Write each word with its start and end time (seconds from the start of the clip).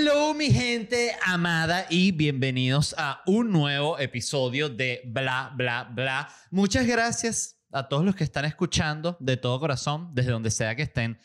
Hello 0.00 0.32
mi 0.32 0.50
gente 0.50 1.14
amada 1.26 1.84
y 1.90 2.12
bienvenidos 2.12 2.94
a 2.96 3.20
un 3.26 3.52
nuevo 3.52 3.98
episodio 3.98 4.70
de 4.70 5.02
Bla 5.04 5.52
Bla 5.54 5.90
Bla. 5.92 6.26
Muchas 6.50 6.86
gracias 6.86 7.60
a 7.70 7.86
todos 7.86 8.02
los 8.02 8.16
que 8.16 8.24
están 8.24 8.46
escuchando 8.46 9.18
de 9.20 9.36
todo 9.36 9.60
corazón, 9.60 10.08
desde 10.14 10.30
donde 10.30 10.50
sea 10.50 10.74
que 10.74 10.84
estén 10.84 11.20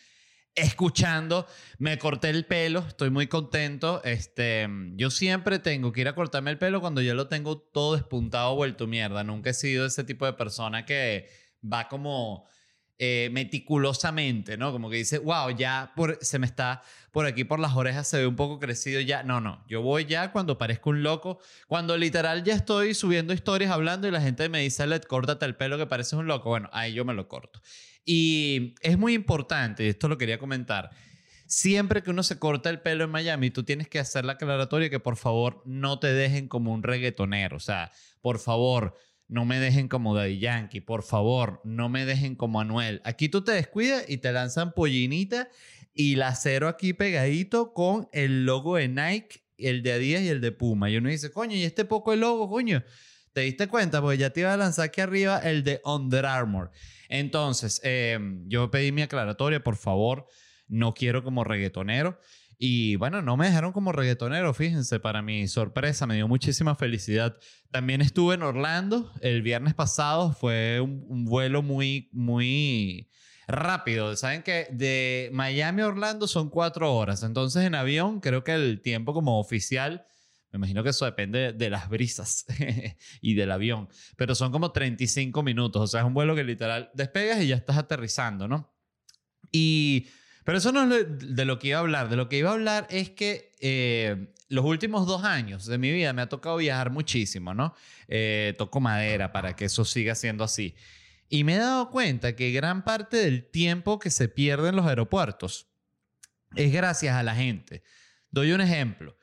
escuchando. 0.56 1.48
Me 1.78 1.98
corté 1.98 2.30
el 2.30 2.46
pelo, 2.46 2.84
estoy 2.86 3.12
muy 3.12 3.28
contento. 3.28 4.04
Este, 4.04 4.68
yo 4.98 5.10
siempre 5.10 5.60
tengo 5.60 5.94
que 5.94 6.02
ir 6.02 6.10
a 6.10 6.16
cortarme 6.16 6.52
el 6.52 6.58
pelo 6.58 6.82
cuando 6.82 7.00
yo 7.02 7.14
lo 7.14 7.30
tengo 7.30 7.58
todo 7.58 7.96
despuntado, 7.96 8.58
vuelto 8.58 8.88
mierda. 8.88 9.24
Nunca 9.24 9.52
he 9.52 9.54
sido 9.54 9.86
ese 9.86 10.04
tipo 10.04 10.26
de 10.26 10.34
persona 10.34 10.86
que 10.86 11.30
va 11.64 11.88
como 11.88 12.46
eh, 12.98 13.30
meticulosamente, 13.34 14.56
¿no? 14.56 14.72
Como 14.72 14.90
que 14.90 14.96
dice, 14.96 15.18
wow, 15.18 15.50
ya 15.50 15.92
por, 15.96 16.18
se 16.22 16.40
me 16.40 16.46
está 16.46 16.82
por 17.12 17.26
aquí 17.26 17.44
por 17.44 17.60
las 17.60 17.76
orejas, 17.76 18.08
se 18.08 18.20
ve 18.20 18.28
un 18.28 18.38
poco 18.38 18.58
crecido 18.58 19.02
ya. 19.02 19.22
No, 19.24 19.42
no, 19.42 19.64
yo 19.68 19.82
voy 19.82 20.06
ya 20.06 20.32
cuando 20.32 20.58
parezco 20.58 20.92
un 20.92 21.04
loco, 21.04 21.40
cuando 21.68 21.98
literal 21.98 22.44
ya 22.44 22.54
estoy 22.54 22.94
subiendo 22.94 23.34
historias 23.34 23.72
hablando 23.72 24.08
y 24.08 24.12
la 24.12 24.22
gente 24.22 24.48
me 24.48 24.62
dice, 24.62 24.88
Led, 24.88 25.02
córtate 25.04 25.46
el 25.46 25.56
pelo 25.56 25.78
que 25.78 25.88
pareces 25.88 26.14
un 26.14 26.28
loco. 26.28 26.50
Bueno, 26.50 26.70
ahí 26.72 26.94
yo 26.94 27.04
me 27.04 27.14
lo 27.14 27.28
corto. 27.28 27.62
Y 28.06 28.76
es 28.82 28.98
muy 28.98 29.14
importante, 29.14 29.84
y 29.84 29.90
esto 29.90 30.08
lo 30.08 30.18
quería 30.18 30.38
comentar. 30.38 30.92
Siempre 31.48 32.02
que 32.02 32.12
uno 32.12 32.24
se 32.24 32.40
corta 32.40 32.70
el 32.70 32.80
pelo 32.80 33.04
en 33.04 33.12
Miami, 33.12 33.52
tú 33.52 33.64
tienes 33.64 33.90
que 33.90 34.00
hacer 34.00 34.24
la 34.24 34.34
aclaratoria 34.34 34.90
que 34.90 35.00
por 35.00 35.18
favor 35.18 35.62
no 35.66 36.00
te 36.00 36.14
dejen 36.14 36.48
como 36.48 36.74
un 36.74 36.82
reggaetonero. 36.82 37.58
O 37.58 37.60
sea, 37.60 37.92
por 38.22 38.40
favor, 38.40 38.96
no 39.28 39.46
me 39.46 39.60
dejen 39.60 39.88
como 39.88 40.16
Daddy 40.16 40.40
Yankee, 40.40 40.82
por 40.82 41.04
favor, 41.04 41.62
no 41.64 41.90
me 41.90 42.06
dejen 42.06 42.36
como 42.36 42.60
Anuel. 42.60 43.02
Aquí 43.04 43.30
tú 43.30 43.44
te 43.44 43.52
descuidas 43.52 44.06
y 44.08 44.18
te 44.18 44.32
lanzan 44.32 44.74
pollinita 44.74 45.50
y 45.94 46.16
la 46.16 46.36
cero 46.36 46.68
aquí 46.68 46.94
pegadito 46.94 47.74
con 47.74 48.08
el 48.12 48.46
logo 48.46 48.76
de 48.76 48.88
Nike, 48.88 49.42
el 49.58 49.82
de 49.82 49.94
Adidas 49.94 50.22
y 50.22 50.30
el 50.30 50.42
de 50.42 50.52
Puma. 50.52 50.90
Y 50.90 50.98
uno 50.98 51.10
dice, 51.10 51.32
coño, 51.32 51.56
¿y 51.56 51.64
este 51.64 51.86
poco 51.86 52.14
el 52.14 52.20
logo, 52.20 52.50
coño? 52.50 52.84
¿Te 53.34 53.42
diste 53.42 53.68
cuenta? 53.68 54.02
Porque 54.02 54.18
ya 54.18 54.30
te 54.30 54.42
iba 54.42 54.54
a 54.54 54.58
lanzar 54.58 54.86
aquí 54.86 55.02
arriba 55.02 55.40
el 55.40 55.64
de 55.64 55.82
Under 55.84 56.26
Armour. 56.26 56.72
Entonces, 57.10 57.82
em, 57.84 58.48
yo 58.48 58.70
pedí 58.72 58.92
mi 58.92 59.02
aclaratoria, 59.02 59.64
por 59.64 59.76
favor, 59.76 60.28
no 60.68 60.94
quiero 60.94 61.24
como 61.24 61.44
reggaetonero. 61.44 62.20
Y 62.58 62.96
bueno, 62.96 63.22
no 63.22 63.36
me 63.36 63.48
dejaron 63.48 63.74
como 63.74 63.92
reggaetonero, 63.92 64.54
fíjense, 64.54 65.00
para 65.00 65.22
mi 65.22 65.48
sorpresa, 65.48 66.08
me 66.08 66.16
dio 66.16 66.28
muchísima 66.28 66.76
felicidad. 66.76 67.38
También 67.72 68.02
estuve 68.02 68.36
en 68.36 68.44
Orlando 68.44 69.12
el 69.22 69.42
viernes 69.42 69.74
pasado, 69.74 70.32
fue 70.32 70.80
un, 70.80 71.26
vuelo 71.26 71.62
muy, 71.62 72.10
muy 72.14 73.10
rápido. 73.48 74.16
Saben 74.16 74.44
que 74.44 74.68
de 74.72 75.30
Miami 75.34 75.82
a 75.82 75.88
Orlando 75.88 76.28
son 76.28 76.50
cuatro 76.50 76.94
horas, 76.96 77.24
entonces 77.24 77.64
en 77.64 77.76
avión 77.76 78.22
creo 78.22 78.44
que 78.44 78.54
el 78.54 78.82
tiempo 78.82 79.14
como 79.14 79.40
oficial, 79.40 80.06
me 80.52 80.58
imagino 80.58 80.82
que 80.84 80.92
eso 80.92 81.04
depende 81.04 81.52
de 81.52 81.70
las 81.70 81.90
brisas 81.90 82.46
y 83.22 83.34
del 83.34 83.52
avión, 83.52 83.90
pero 84.16 84.34
son 84.34 84.54
como 84.54 84.72
35 84.72 85.44
minutos, 85.44 85.82
o 85.82 85.88
sea, 85.88 86.02
es 86.02 86.06
un 86.06 86.14
vuelo 86.14 86.36
que 86.36 86.46
literal 86.46 86.90
despegas 86.94 87.42
y 87.44 87.48
ya 87.48 87.56
estás 87.56 87.78
aterrizando, 87.78 88.48
¿no? 88.48 88.74
Y 89.52 90.08
pero 90.46 90.60
eso 90.60 90.72
no 90.72 90.96
es 90.96 91.36
de 91.36 91.44
lo 91.44 91.58
que 91.58 91.70
iba 91.70 91.80
a 91.80 91.82
hablar. 91.82 92.08
De 92.08 92.16
lo 92.16 92.30
que 92.30 92.38
iba 92.38 92.52
a 92.52 92.54
hablar 92.54 92.86
es 92.92 93.10
que 93.10 93.52
eh, 93.60 94.32
los 94.48 94.64
últimos 94.64 95.08
dos 95.08 95.24
años 95.24 95.66
de 95.66 95.80
mi 95.80 95.92
vida 95.92 96.14
me 96.14 96.22
ha 96.22 96.30
tocado 96.30 96.58
viajar 96.58 96.92
muchísimo, 96.92 97.56
¿no? 97.56 97.74
Eh, 98.08 98.54
toco 98.56 98.80
madera 98.80 99.32
para 99.32 99.56
que 99.56 99.66
eso 99.66 99.84
siga 99.84 100.14
siendo 100.14 100.44
así. 100.44 100.76
Y 101.30 101.44
me 101.44 101.56
he 101.56 101.58
dado 101.58 101.90
cuenta 101.90 102.36
que 102.36 102.52
gran 102.52 102.84
parte 102.84 103.18
del 103.18 103.50
tiempo 103.50 103.98
que 103.98 104.12
se 104.12 104.30
pierde 104.30 104.70
en 104.70 104.76
los 104.76 104.86
aeropuertos 104.86 105.68
es 106.56 106.72
gracias 106.72 107.16
a 107.16 107.24
la 107.24 107.34
gente. 107.34 107.82
Doy 108.30 108.52
un 108.52 108.62
ejemplo. 108.62 109.18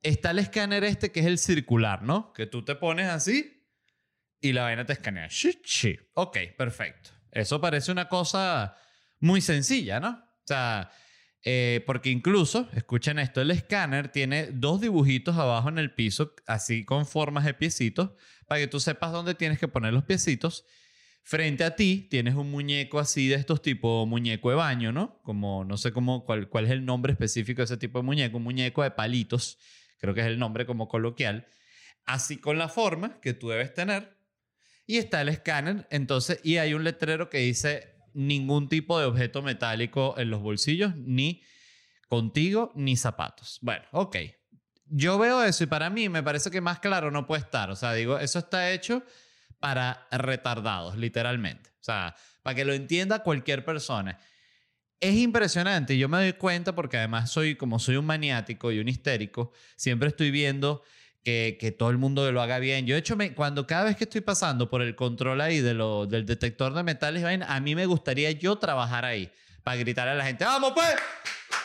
Está 0.00 0.30
el 0.30 0.38
escáner 0.38 0.84
este 0.84 1.10
que 1.10 1.20
es 1.20 1.26
el 1.26 1.38
circular, 1.38 2.04
¿no? 2.04 2.32
Que 2.32 2.46
tú 2.46 2.64
te 2.64 2.76
pones 2.76 3.08
así 3.08 3.66
y 4.40 4.52
la 4.52 4.62
vaina 4.62 4.86
te 4.86 4.92
escanea. 4.92 5.28
Sí, 5.28 5.60
sí. 5.64 5.98
Ok, 6.14 6.38
perfecto. 6.56 7.10
Eso 7.32 7.60
parece 7.60 7.90
una 7.90 8.08
cosa 8.08 8.76
muy 9.18 9.40
sencilla, 9.40 9.98
¿no? 9.98 10.31
O 10.44 10.46
sea, 10.46 10.90
eh, 11.44 11.82
porque 11.86 12.10
incluso, 12.10 12.68
escuchen 12.72 13.18
esto, 13.18 13.40
el 13.40 13.50
escáner 13.50 14.08
tiene 14.08 14.50
dos 14.52 14.80
dibujitos 14.80 15.36
abajo 15.36 15.68
en 15.68 15.78
el 15.78 15.92
piso, 15.92 16.34
así 16.46 16.84
con 16.84 17.04
formas 17.04 17.44
de 17.44 17.54
piecitos, 17.54 18.10
para 18.46 18.60
que 18.60 18.68
tú 18.68 18.78
sepas 18.78 19.12
dónde 19.12 19.34
tienes 19.34 19.58
que 19.58 19.68
poner 19.68 19.92
los 19.92 20.04
piecitos. 20.04 20.64
Frente 21.24 21.64
a 21.64 21.76
ti 21.76 22.08
tienes 22.10 22.34
un 22.34 22.50
muñeco 22.50 22.98
así 22.98 23.28
de 23.28 23.36
estos 23.36 23.62
tipos, 23.62 24.06
muñeco 24.06 24.50
de 24.50 24.56
baño, 24.56 24.92
¿no? 24.92 25.20
Como, 25.22 25.64
no 25.64 25.76
sé 25.76 25.92
cómo, 25.92 26.24
cuál, 26.24 26.48
cuál 26.48 26.66
es 26.66 26.70
el 26.70 26.84
nombre 26.84 27.12
específico 27.12 27.58
de 27.60 27.64
ese 27.64 27.76
tipo 27.76 27.98
de 27.98 28.04
muñeco, 28.04 28.36
un 28.36 28.44
muñeco 28.44 28.82
de 28.82 28.90
palitos, 28.90 29.58
creo 29.98 30.14
que 30.14 30.20
es 30.20 30.26
el 30.26 30.38
nombre 30.38 30.66
como 30.66 30.88
coloquial, 30.88 31.46
así 32.04 32.38
con 32.38 32.58
la 32.58 32.68
forma 32.68 33.20
que 33.20 33.34
tú 33.34 33.48
debes 33.48 33.72
tener. 33.74 34.16
Y 34.86 34.98
está 34.98 35.22
el 35.22 35.28
escáner, 35.28 35.86
entonces, 35.90 36.40
y 36.42 36.56
hay 36.56 36.74
un 36.74 36.82
letrero 36.82 37.30
que 37.30 37.38
dice 37.38 37.94
ningún 38.14 38.68
tipo 38.68 38.98
de 38.98 39.06
objeto 39.06 39.42
metálico 39.42 40.14
en 40.18 40.30
los 40.30 40.40
bolsillos, 40.40 40.96
ni 40.96 41.42
contigo, 42.08 42.72
ni 42.74 42.96
zapatos. 42.96 43.58
Bueno, 43.62 43.84
ok. 43.92 44.16
Yo 44.86 45.18
veo 45.18 45.42
eso 45.42 45.64
y 45.64 45.66
para 45.66 45.88
mí 45.88 46.08
me 46.08 46.22
parece 46.22 46.50
que 46.50 46.60
más 46.60 46.78
claro 46.78 47.10
no 47.10 47.26
puede 47.26 47.42
estar. 47.42 47.70
O 47.70 47.76
sea, 47.76 47.94
digo, 47.94 48.18
eso 48.18 48.38
está 48.38 48.70
hecho 48.72 49.02
para 49.58 50.06
retardados, 50.10 50.96
literalmente. 50.96 51.70
O 51.80 51.84
sea, 51.84 52.14
para 52.42 52.54
que 52.54 52.64
lo 52.64 52.74
entienda 52.74 53.22
cualquier 53.22 53.64
persona. 53.64 54.18
Es 55.00 55.14
impresionante. 55.14 55.96
Yo 55.96 56.08
me 56.08 56.18
doy 56.18 56.32
cuenta 56.34 56.74
porque 56.74 56.98
además 56.98 57.30
soy, 57.30 57.56
como 57.56 57.78
soy 57.78 57.96
un 57.96 58.04
maniático 58.04 58.70
y 58.70 58.78
un 58.78 58.88
histérico, 58.88 59.52
siempre 59.76 60.08
estoy 60.08 60.30
viendo 60.30 60.82
que, 61.22 61.74
todo 61.78 61.90
el 61.90 61.98
mundo 61.98 62.30
lo 62.32 62.42
haga 62.42 62.58
bien. 62.58 62.86
Yo, 62.86 62.94
de 62.94 63.00
hecho, 63.00 63.16
me, 63.16 63.34
cuando 63.34 63.66
cada 63.66 63.84
vez 63.84 63.96
que 63.96 64.04
estoy 64.04 64.20
pasando 64.20 64.68
por 64.68 64.82
el 64.82 64.94
control 64.96 65.40
ahí 65.40 65.60
de 65.60 65.74
lo, 65.74 66.06
del 66.06 66.26
detector 66.26 66.74
de 66.74 66.82
metales, 66.82 67.24
a 67.24 67.60
mí 67.60 67.74
me 67.74 67.86
gustaría 67.86 68.30
yo 68.32 68.56
trabajar 68.56 69.04
ahí 69.04 69.30
para 69.62 69.76
gritar 69.76 70.08
a 70.08 70.14
la 70.14 70.24
gente, 70.24 70.44
vamos 70.44 70.72
pues, 70.72 70.94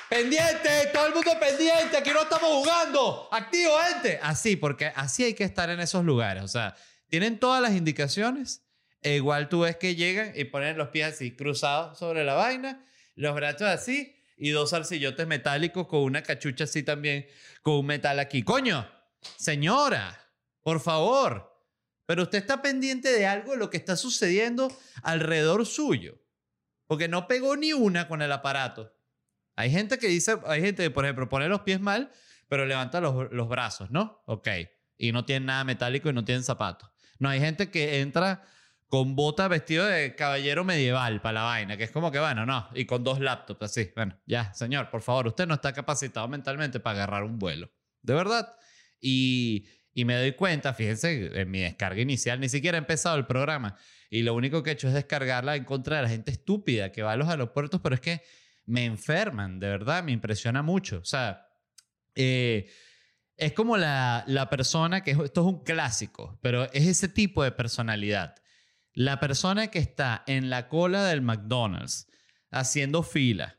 pendiente, 0.10 0.70
todo 0.94 1.08
el 1.08 1.14
mundo 1.14 1.32
pendiente, 1.40 1.98
aquí 1.98 2.12
no 2.12 2.22
estamos 2.22 2.50
jugando, 2.50 3.28
activo 3.32 3.74
gente. 3.92 4.20
Así, 4.22 4.56
porque 4.56 4.92
así 4.96 5.24
hay 5.24 5.34
que 5.34 5.44
estar 5.44 5.70
en 5.70 5.80
esos 5.80 6.06
lugares. 6.06 6.44
O 6.44 6.48
sea, 6.48 6.76
tienen 7.10 7.40
todas 7.40 7.62
las 7.62 7.74
indicaciones. 7.74 8.64
E 9.02 9.16
igual 9.16 9.48
tú 9.48 9.62
ves 9.62 9.78
que 9.78 9.96
llegan 9.96 10.34
y 10.36 10.46
ponen 10.46 10.78
los 10.78 10.90
pies 10.90 11.14
así 11.14 11.36
cruzados 11.36 12.00
sobre 12.00 12.24
la 12.24 12.34
vaina, 12.34 12.84
los 13.16 13.36
brazos 13.36 13.68
así 13.68 14.16
y 14.38 14.50
dos 14.50 14.74
arcillotes 14.74 15.26
metálicos 15.28 15.88
con 15.88 16.02
una 16.02 16.24
cachucha 16.24 16.66
así 16.66 16.84
también, 16.84 17.28
con 17.62 17.76
un 17.76 17.86
metal 17.86 18.20
aquí. 18.20 18.44
Coño, 18.44 18.88
Señora, 19.36 20.18
por 20.62 20.80
favor. 20.80 21.54
Pero 22.06 22.24
usted 22.24 22.38
está 22.40 22.62
pendiente 22.62 23.12
de 23.12 23.28
algo 23.28 23.52
de 23.52 23.58
lo 23.58 23.70
que 23.70 23.78
está 23.78 23.98
sucediendo 23.98 24.72
alrededor 25.04 25.66
suyo. 25.66 26.18
Porque 26.88 27.10
no 27.10 27.28
pegó 27.28 27.58
ni 27.58 27.74
una 27.74 28.08
con 28.08 28.22
el 28.22 28.32
aparato. 28.32 28.96
Hay 29.58 29.70
gente 29.72 30.00
que 30.00 30.08
dice, 30.08 30.38
hay 30.46 30.62
gente 30.62 30.84
que, 30.84 30.90
por 30.90 31.04
ejemplo, 31.04 31.28
pone 31.28 31.50
los 31.50 31.62
pies 31.62 31.82
mal, 31.82 32.12
pero 32.48 32.66
levanta 32.66 33.02
los, 33.02 33.32
los 33.32 33.50
brazos, 33.50 33.92
¿no? 33.92 34.24
Ok. 34.26 34.48
Y 34.98 35.12
no 35.12 35.26
tiene 35.26 35.48
nada 35.48 35.64
metálico 35.66 36.10
y 36.10 36.14
no 36.14 36.24
tiene 36.24 36.44
zapatos. 36.44 36.90
No, 37.20 37.28
hay 37.28 37.42
gente 37.42 37.70
que 37.70 38.00
entra 38.00 38.44
con 38.88 39.16
bota 39.16 39.50
vestido 39.50 39.86
de 39.86 40.16
caballero 40.16 40.64
medieval 40.64 41.22
para 41.22 41.34
la 41.34 41.44
vaina, 41.44 41.76
que 41.76 41.84
es 41.84 41.92
como 41.92 42.10
que, 42.10 42.20
bueno, 42.20 42.46
no, 42.46 42.70
y 42.74 42.86
con 42.86 43.04
dos 43.04 43.20
laptops 43.20 43.64
así. 43.64 43.92
Bueno, 43.96 44.18
ya, 44.26 44.54
señor, 44.54 44.90
por 44.90 45.02
favor, 45.02 45.28
usted 45.28 45.46
no 45.46 45.56
está 45.56 45.74
capacitado 45.74 46.28
mentalmente 46.30 46.80
para 46.80 47.04
agarrar 47.04 47.24
un 47.24 47.38
vuelo. 47.38 47.70
De 48.02 48.14
verdad. 48.14 48.56
Y, 49.00 49.66
me 49.96 50.16
doy 50.16 50.34
cuenta, 50.34 50.74
fíjense, 50.74 51.32
en 51.40 51.50
mi 51.50 51.62
descarga 51.62 52.02
inicial, 52.02 52.40
ni 52.40 52.50
siquiera 52.50 52.78
he 52.78 52.80
empezado 52.80 53.18
el 53.18 53.26
programa. 53.26 53.76
Y 54.10 54.22
lo 54.22 54.36
único 54.36 54.64
que 54.64 54.70
he 54.70 54.74
hecho 54.74 54.88
es 54.88 54.94
descargarla 54.94 55.56
en 55.56 55.64
contra 55.64 55.98
de 55.98 56.04
la 56.04 56.10
gente 56.10 56.32
estúpida 56.32 56.92
que 56.92 57.02
va 57.02 57.14
a 57.14 57.18
los 57.18 57.28
aeropuertos, 57.28 57.82
pero 57.82 57.96
es 57.96 58.02
que 58.02 58.22
me 58.66 58.86
enferman, 58.86 59.60
de 59.60 59.70
verdad, 59.70 60.04
me 60.04 60.12
impresiona 60.12 60.62
mucho. 60.62 61.00
O 61.00 61.06
sea, 61.06 61.48
eh, 62.16 62.70
es 63.38 63.54
como 63.54 63.78
la, 63.78 64.24
la 64.28 64.50
persona 64.50 65.02
que, 65.02 65.12
esto 65.12 65.42
es 65.42 65.48
un 65.48 65.64
clásico, 65.64 66.38
pero 66.42 66.66
es 66.74 66.86
ese 66.88 67.08
tipo 67.08 67.44
de 67.44 67.52
personalidad. 67.52 68.36
La 68.94 69.20
persona 69.20 69.68
que 69.68 69.80
está 69.80 70.24
en 70.28 70.50
la 70.50 70.70
cola 70.70 71.06
del 71.06 71.22
McDonald's 71.22 72.08
haciendo 72.52 73.04
fila. 73.04 73.58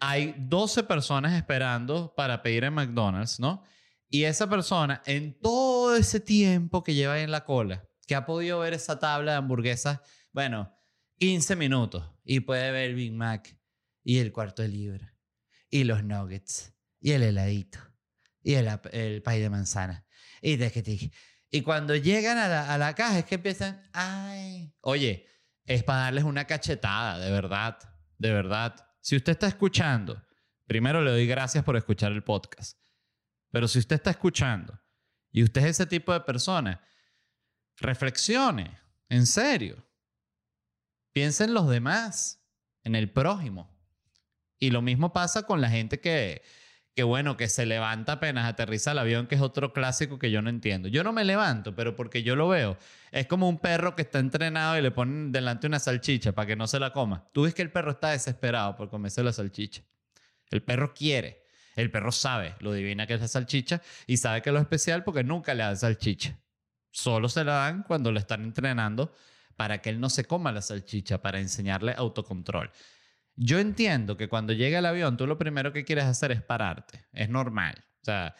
Hay 0.00 0.34
12 0.38 0.84
personas 0.84 1.32
esperando 1.32 2.14
para 2.14 2.42
pedir 2.42 2.64
en 2.64 2.74
McDonald's, 2.74 3.40
¿no? 3.40 3.64
Y 4.10 4.24
esa 4.24 4.48
persona, 4.48 5.02
en 5.04 5.38
todo 5.38 5.96
ese 5.96 6.20
tiempo 6.20 6.82
que 6.82 6.94
lleva 6.94 7.14
ahí 7.14 7.22
en 7.22 7.30
la 7.30 7.44
cola, 7.44 7.86
que 8.06 8.14
ha 8.14 8.24
podido 8.24 8.58
ver 8.60 8.72
esa 8.72 8.98
tabla 8.98 9.32
de 9.32 9.38
hamburguesas, 9.38 10.00
bueno, 10.32 10.74
15 11.18 11.56
minutos, 11.56 12.10
y 12.24 12.40
puede 12.40 12.70
ver 12.70 12.90
el 12.90 12.94
Big 12.94 13.12
Mac, 13.12 13.58
y 14.02 14.18
el 14.18 14.32
cuarto 14.32 14.62
de 14.62 14.68
libra, 14.68 15.14
y 15.68 15.84
los 15.84 16.04
nuggets, 16.04 16.74
y 17.00 17.12
el 17.12 17.22
heladito, 17.22 17.78
y 18.42 18.54
el, 18.54 18.68
el 18.92 19.22
pay 19.22 19.40
de 19.40 19.50
manzana, 19.50 20.06
y 20.40 20.56
de 20.56 21.10
Y 21.50 21.60
cuando 21.60 21.94
llegan 21.94 22.38
a 22.38 22.48
la, 22.48 22.72
a 22.72 22.78
la 22.78 22.94
caja 22.94 23.18
es 23.18 23.24
que 23.26 23.34
empiezan, 23.34 23.82
ay, 23.92 24.74
oye, 24.80 25.26
es 25.66 25.84
para 25.84 26.04
darles 26.04 26.24
una 26.24 26.46
cachetada, 26.46 27.18
de 27.18 27.30
verdad, 27.30 27.78
de 28.16 28.32
verdad. 28.32 28.74
Si 29.02 29.16
usted 29.16 29.32
está 29.32 29.48
escuchando, 29.48 30.22
primero 30.66 31.02
le 31.02 31.10
doy 31.10 31.26
gracias 31.26 31.62
por 31.62 31.76
escuchar 31.76 32.12
el 32.12 32.24
podcast. 32.24 32.78
Pero 33.50 33.68
si 33.68 33.78
usted 33.78 33.96
está 33.96 34.10
escuchando 34.10 34.78
y 35.30 35.42
usted 35.42 35.62
es 35.62 35.70
ese 35.70 35.86
tipo 35.86 36.12
de 36.12 36.20
persona, 36.20 36.80
reflexione, 37.76 38.78
en 39.08 39.26
serio. 39.26 39.84
Piensa 41.12 41.44
en 41.44 41.54
los 41.54 41.68
demás, 41.68 42.44
en 42.84 42.94
el 42.94 43.10
prójimo. 43.10 43.70
Y 44.58 44.70
lo 44.70 44.82
mismo 44.82 45.12
pasa 45.12 45.44
con 45.44 45.60
la 45.60 45.70
gente 45.70 46.00
que, 46.00 46.42
que 46.94 47.04
bueno, 47.04 47.36
que 47.36 47.48
se 47.48 47.64
levanta 47.64 48.14
apenas 48.14 48.46
aterriza 48.46 48.92
el 48.92 48.98
avión, 48.98 49.26
que 49.26 49.36
es 49.36 49.40
otro 49.40 49.72
clásico 49.72 50.18
que 50.18 50.30
yo 50.30 50.42
no 50.42 50.50
entiendo. 50.50 50.88
Yo 50.88 51.04
no 51.04 51.12
me 51.12 51.24
levanto, 51.24 51.74
pero 51.74 51.94
porque 51.94 52.22
yo 52.22 52.34
lo 52.36 52.48
veo. 52.48 52.76
Es 53.12 53.26
como 53.26 53.48
un 53.48 53.58
perro 53.58 53.94
que 53.94 54.02
está 54.02 54.18
entrenado 54.18 54.76
y 54.76 54.82
le 54.82 54.90
ponen 54.90 55.32
delante 55.32 55.66
una 55.66 55.78
salchicha 55.78 56.32
para 56.32 56.46
que 56.46 56.56
no 56.56 56.66
se 56.66 56.80
la 56.80 56.92
coma. 56.92 57.28
Tú 57.32 57.42
ves 57.42 57.54
que 57.54 57.62
el 57.62 57.70
perro 57.70 57.92
está 57.92 58.10
desesperado 58.10 58.76
por 58.76 58.90
comerse 58.90 59.22
la 59.22 59.32
salchicha. 59.32 59.82
El 60.50 60.62
perro 60.62 60.92
quiere. 60.92 61.47
El 61.78 61.92
perro 61.92 62.10
sabe 62.10 62.56
lo 62.58 62.72
divina 62.72 63.06
que 63.06 63.14
es 63.14 63.20
la 63.20 63.28
salchicha 63.28 63.80
y 64.04 64.16
sabe 64.16 64.42
que 64.42 64.50
es 64.50 64.52
lo 64.52 64.58
especial 64.58 65.04
porque 65.04 65.22
nunca 65.22 65.54
le 65.54 65.62
dan 65.62 65.76
salchicha. 65.76 66.36
Solo 66.90 67.28
se 67.28 67.44
la 67.44 67.52
dan 67.52 67.84
cuando 67.84 68.10
le 68.10 68.18
están 68.18 68.42
entrenando 68.42 69.14
para 69.54 69.80
que 69.80 69.90
él 69.90 70.00
no 70.00 70.10
se 70.10 70.24
coma 70.24 70.50
la 70.50 70.60
salchicha, 70.60 71.22
para 71.22 71.38
enseñarle 71.38 71.94
autocontrol. 71.96 72.72
Yo 73.36 73.60
entiendo 73.60 74.16
que 74.16 74.28
cuando 74.28 74.54
llega 74.54 74.80
el 74.80 74.86
avión, 74.86 75.16
tú 75.16 75.28
lo 75.28 75.38
primero 75.38 75.72
que 75.72 75.84
quieres 75.84 76.06
hacer 76.06 76.32
es 76.32 76.42
pararte. 76.42 77.06
Es 77.12 77.28
normal. 77.28 77.76
O 78.02 78.04
sea, 78.04 78.34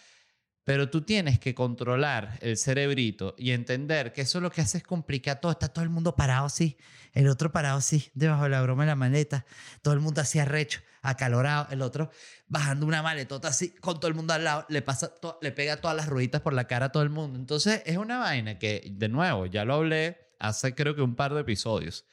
pero 0.69 0.91
tú 0.91 1.01
tienes 1.01 1.39
que 1.39 1.55
controlar 1.55 2.39
el 2.43 2.59
cerebrito 2.59 3.35
y 3.39 3.53
entender 3.53 4.13
que 4.13 4.21
eso 4.21 4.39
lo 4.39 4.51
que 4.51 4.61
hace 4.61 4.77
es 4.77 4.85
complicar 4.85 5.41
todo. 5.41 5.51
Está 5.51 5.69
todo 5.69 5.83
el 5.83 5.89
mundo 5.89 6.15
parado 6.15 6.45
así, 6.45 6.77
el 7.15 7.27
otro 7.31 7.51
parado 7.51 7.79
así, 7.79 8.11
debajo 8.13 8.43
de 8.43 8.51
la 8.51 8.61
broma 8.61 8.83
de 8.83 8.89
la 8.89 8.95
maleta, 8.95 9.47
todo 9.81 9.95
el 9.95 10.01
mundo 10.01 10.21
así 10.21 10.39
arrecho, 10.39 10.83
acalorado, 11.01 11.69
el 11.71 11.81
otro 11.81 12.11
bajando 12.49 12.85
una 12.85 13.03
maletota 13.03 13.49
así, 13.49 13.71
con 13.81 13.99
todo 13.99 14.09
el 14.09 14.15
mundo 14.15 14.35
al 14.35 14.45
lado, 14.45 14.67
le, 14.69 14.83
pasa 14.83 15.11
le 15.41 15.53
pega 15.53 15.79
todas 15.79 15.97
las 15.97 16.07
rueditas 16.07 16.43
por 16.43 16.53
la 16.53 16.67
cara 16.67 16.85
a 16.85 16.93
todo 16.93 17.03
el 17.03 17.09
mundo. 17.09 17.39
Entonces 17.39 17.83
es 17.87 17.97
una 17.97 18.19
vaina 18.19 18.59
que, 18.59 18.91
de 18.93 19.09
nuevo, 19.09 19.47
ya 19.47 19.65
lo 19.65 19.73
hablé 19.73 20.19
hace 20.39 20.75
creo 20.75 20.95
que 20.95 21.01
un 21.01 21.17
par 21.17 21.33
de 21.33 21.41
episodios 21.41 22.05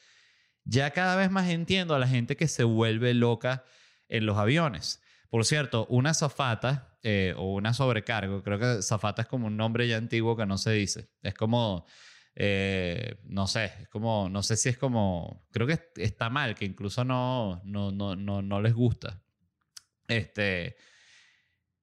ya 0.64 0.92
cada 0.92 1.14
vez 1.16 1.30
más 1.30 1.50
entiendo 1.50 1.94
a 1.94 1.98
la 1.98 2.08
gente 2.08 2.36
que 2.36 2.48
se 2.48 2.64
vuelve 2.64 3.12
loca 3.12 3.64
en 4.08 4.24
los 4.24 4.38
aviones. 4.38 5.02
Por 5.36 5.44
cierto, 5.44 5.84
una 5.90 6.14
zafata 6.14 6.96
eh, 7.02 7.34
o 7.36 7.56
una 7.56 7.74
sobrecargo, 7.74 8.42
creo 8.42 8.58
que 8.58 8.80
zafata 8.80 9.20
es 9.20 9.28
como 9.28 9.48
un 9.48 9.56
nombre 9.58 9.86
ya 9.86 9.98
antiguo 9.98 10.34
que 10.34 10.46
no 10.46 10.56
se 10.56 10.70
dice. 10.70 11.10
Es 11.20 11.34
como, 11.34 11.84
eh, 12.34 13.18
no 13.24 13.46
sé, 13.46 13.70
es 13.82 13.88
como, 13.90 14.30
no 14.30 14.42
sé 14.42 14.56
si 14.56 14.70
es 14.70 14.78
como, 14.78 15.46
creo 15.52 15.66
que 15.66 15.78
está 15.96 16.30
mal, 16.30 16.54
que 16.54 16.64
incluso 16.64 17.04
no, 17.04 17.60
no, 17.66 17.92
no, 17.92 18.16
no, 18.16 18.40
no 18.40 18.62
les 18.62 18.72
gusta. 18.72 19.22
Este, 20.08 20.78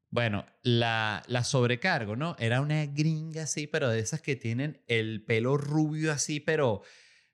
bueno, 0.09 0.47
la, 0.63 1.21
la 1.27 1.43
sobrecargo, 1.43 2.15
¿no? 2.15 2.35
Era 2.39 2.59
una 2.59 2.87
gringa 2.87 3.43
así, 3.43 3.67
pero 3.67 3.89
de 3.89 3.99
esas 3.99 4.23
que 4.23 4.35
tienen 4.35 4.81
el 4.87 5.23
pelo 5.23 5.57
rubio 5.57 6.11
así, 6.11 6.39
pero 6.39 6.81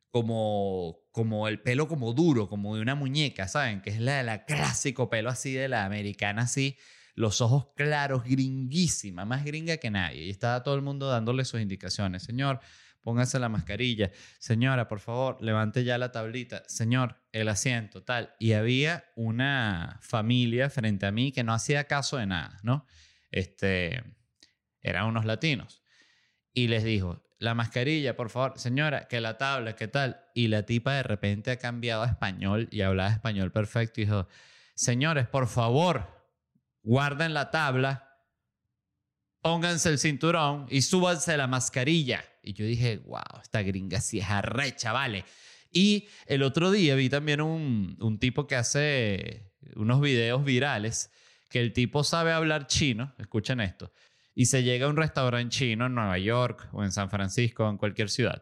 como, 0.10 1.00
como 1.12 1.48
el 1.48 1.62
pelo 1.62 1.88
como 1.88 2.14
duro, 2.14 2.50
como 2.50 2.76
de 2.76 2.82
una 2.82 2.96
muñeca, 2.96 3.48
¿saben? 3.48 3.82
Que 3.82 3.92
es 3.92 4.00
la, 4.00 4.24
la 4.24 4.46
clásico 4.46 5.10
pelo 5.10 5.30
así 5.30 5.54
de 5.54 5.68
la 5.68 5.86
americana, 5.86 6.44
así, 6.44 6.78
los 7.16 7.42
ojos 7.42 7.68
claros, 7.76 8.24
gringuísima, 8.24 9.26
más 9.26 9.44
gringa 9.44 9.78
que 9.78 9.92
nadie. 9.92 10.26
Y 10.26 10.30
estaba 10.30 10.64
todo 10.64 10.76
el 10.76 10.82
mundo 10.82 11.10
dándole 11.10 11.46
sus 11.46 11.62
indicaciones. 11.62 12.24
Señor, 12.24 12.60
póngase 13.02 13.40
la 13.40 13.50
mascarilla. 13.50 14.12
Señora, 14.40 14.88
por 14.88 15.00
favor, 15.00 15.38
levante 15.42 15.84
ya 15.84 15.98
la 15.98 16.12
tablita. 16.12 16.64
Señor, 16.68 17.22
el 17.32 17.50
asiento, 17.50 18.04
tal. 18.04 18.36
Y 18.40 18.54
había 18.54 19.06
una 19.16 20.00
familia 20.02 20.70
frente 20.70 21.06
a 21.06 21.12
mí 21.12 21.32
que 21.32 21.44
no 21.44 21.54
hacía 21.54 21.86
caso 21.86 22.18
de 22.18 22.26
nada, 22.26 22.58
¿no? 22.64 22.86
Este, 23.32 24.04
eran 24.82 25.06
unos 25.06 25.26
latinos. 25.26 25.84
Y 26.54 26.68
les 26.68 26.84
dijo, 26.84 27.24
la 27.40 27.56
mascarilla, 27.56 28.18
por 28.18 28.30
favor, 28.30 28.60
señora, 28.60 29.08
que 29.08 29.22
la 29.22 29.38
tabla, 29.38 29.76
¿qué 29.76 29.88
tal? 29.88 30.22
Y 30.36 30.50
la 30.50 30.64
tipa 30.64 30.94
de 30.94 31.04
repente 31.04 31.52
ha 31.52 31.58
cambiado 31.58 32.04
a 32.04 32.08
español 32.08 32.68
y 32.70 32.82
hablaba 32.82 33.12
español 33.12 33.52
perfecto 33.52 34.02
y 34.02 34.06
dijo, 34.06 34.28
señores, 34.76 35.26
por 35.28 35.48
favor, 35.48 36.06
guarden 36.84 37.34
la 37.34 37.50
tabla, 37.50 38.18
pónganse 39.42 39.88
el 39.88 40.00
cinturón 40.00 40.68
y 40.70 40.82
súbanse 40.82 41.38
la 41.38 41.48
mascarilla. 41.48 42.26
Y 42.44 42.54
yo 42.54 42.66
dije, 42.66 42.98
wow, 43.06 43.42
esta 43.42 43.62
gringa 43.62 44.02
sí 44.02 44.20
es 44.20 44.30
arrecha, 44.30 44.92
vale. 44.92 45.24
Y 45.72 46.10
el 46.26 46.44
otro 46.44 46.72
día 46.72 46.96
vi 46.96 47.10
también 47.10 47.40
un, 47.40 47.96
un 48.02 48.20
tipo 48.20 48.48
que 48.48 48.58
hace 48.58 49.54
unos 49.76 50.02
videos 50.02 50.44
virales, 50.44 51.10
que 51.50 51.62
el 51.62 51.72
tipo 51.72 52.04
sabe 52.04 52.34
hablar 52.34 52.68
chino, 52.68 53.14
escuchen 53.18 53.62
esto, 53.62 53.94
y 54.40 54.46
se 54.46 54.64
llega 54.64 54.86
a 54.86 54.90
un 54.90 54.96
restaurante 54.96 55.54
chino 55.54 55.88
en 55.88 55.96
Nueva 55.96 56.18
York 56.18 56.70
o 56.72 56.86
en 56.86 56.94
San 56.94 57.10
Francisco 57.10 57.66
o 57.66 57.70
en 57.70 57.76
cualquier 57.76 58.10
ciudad 58.10 58.42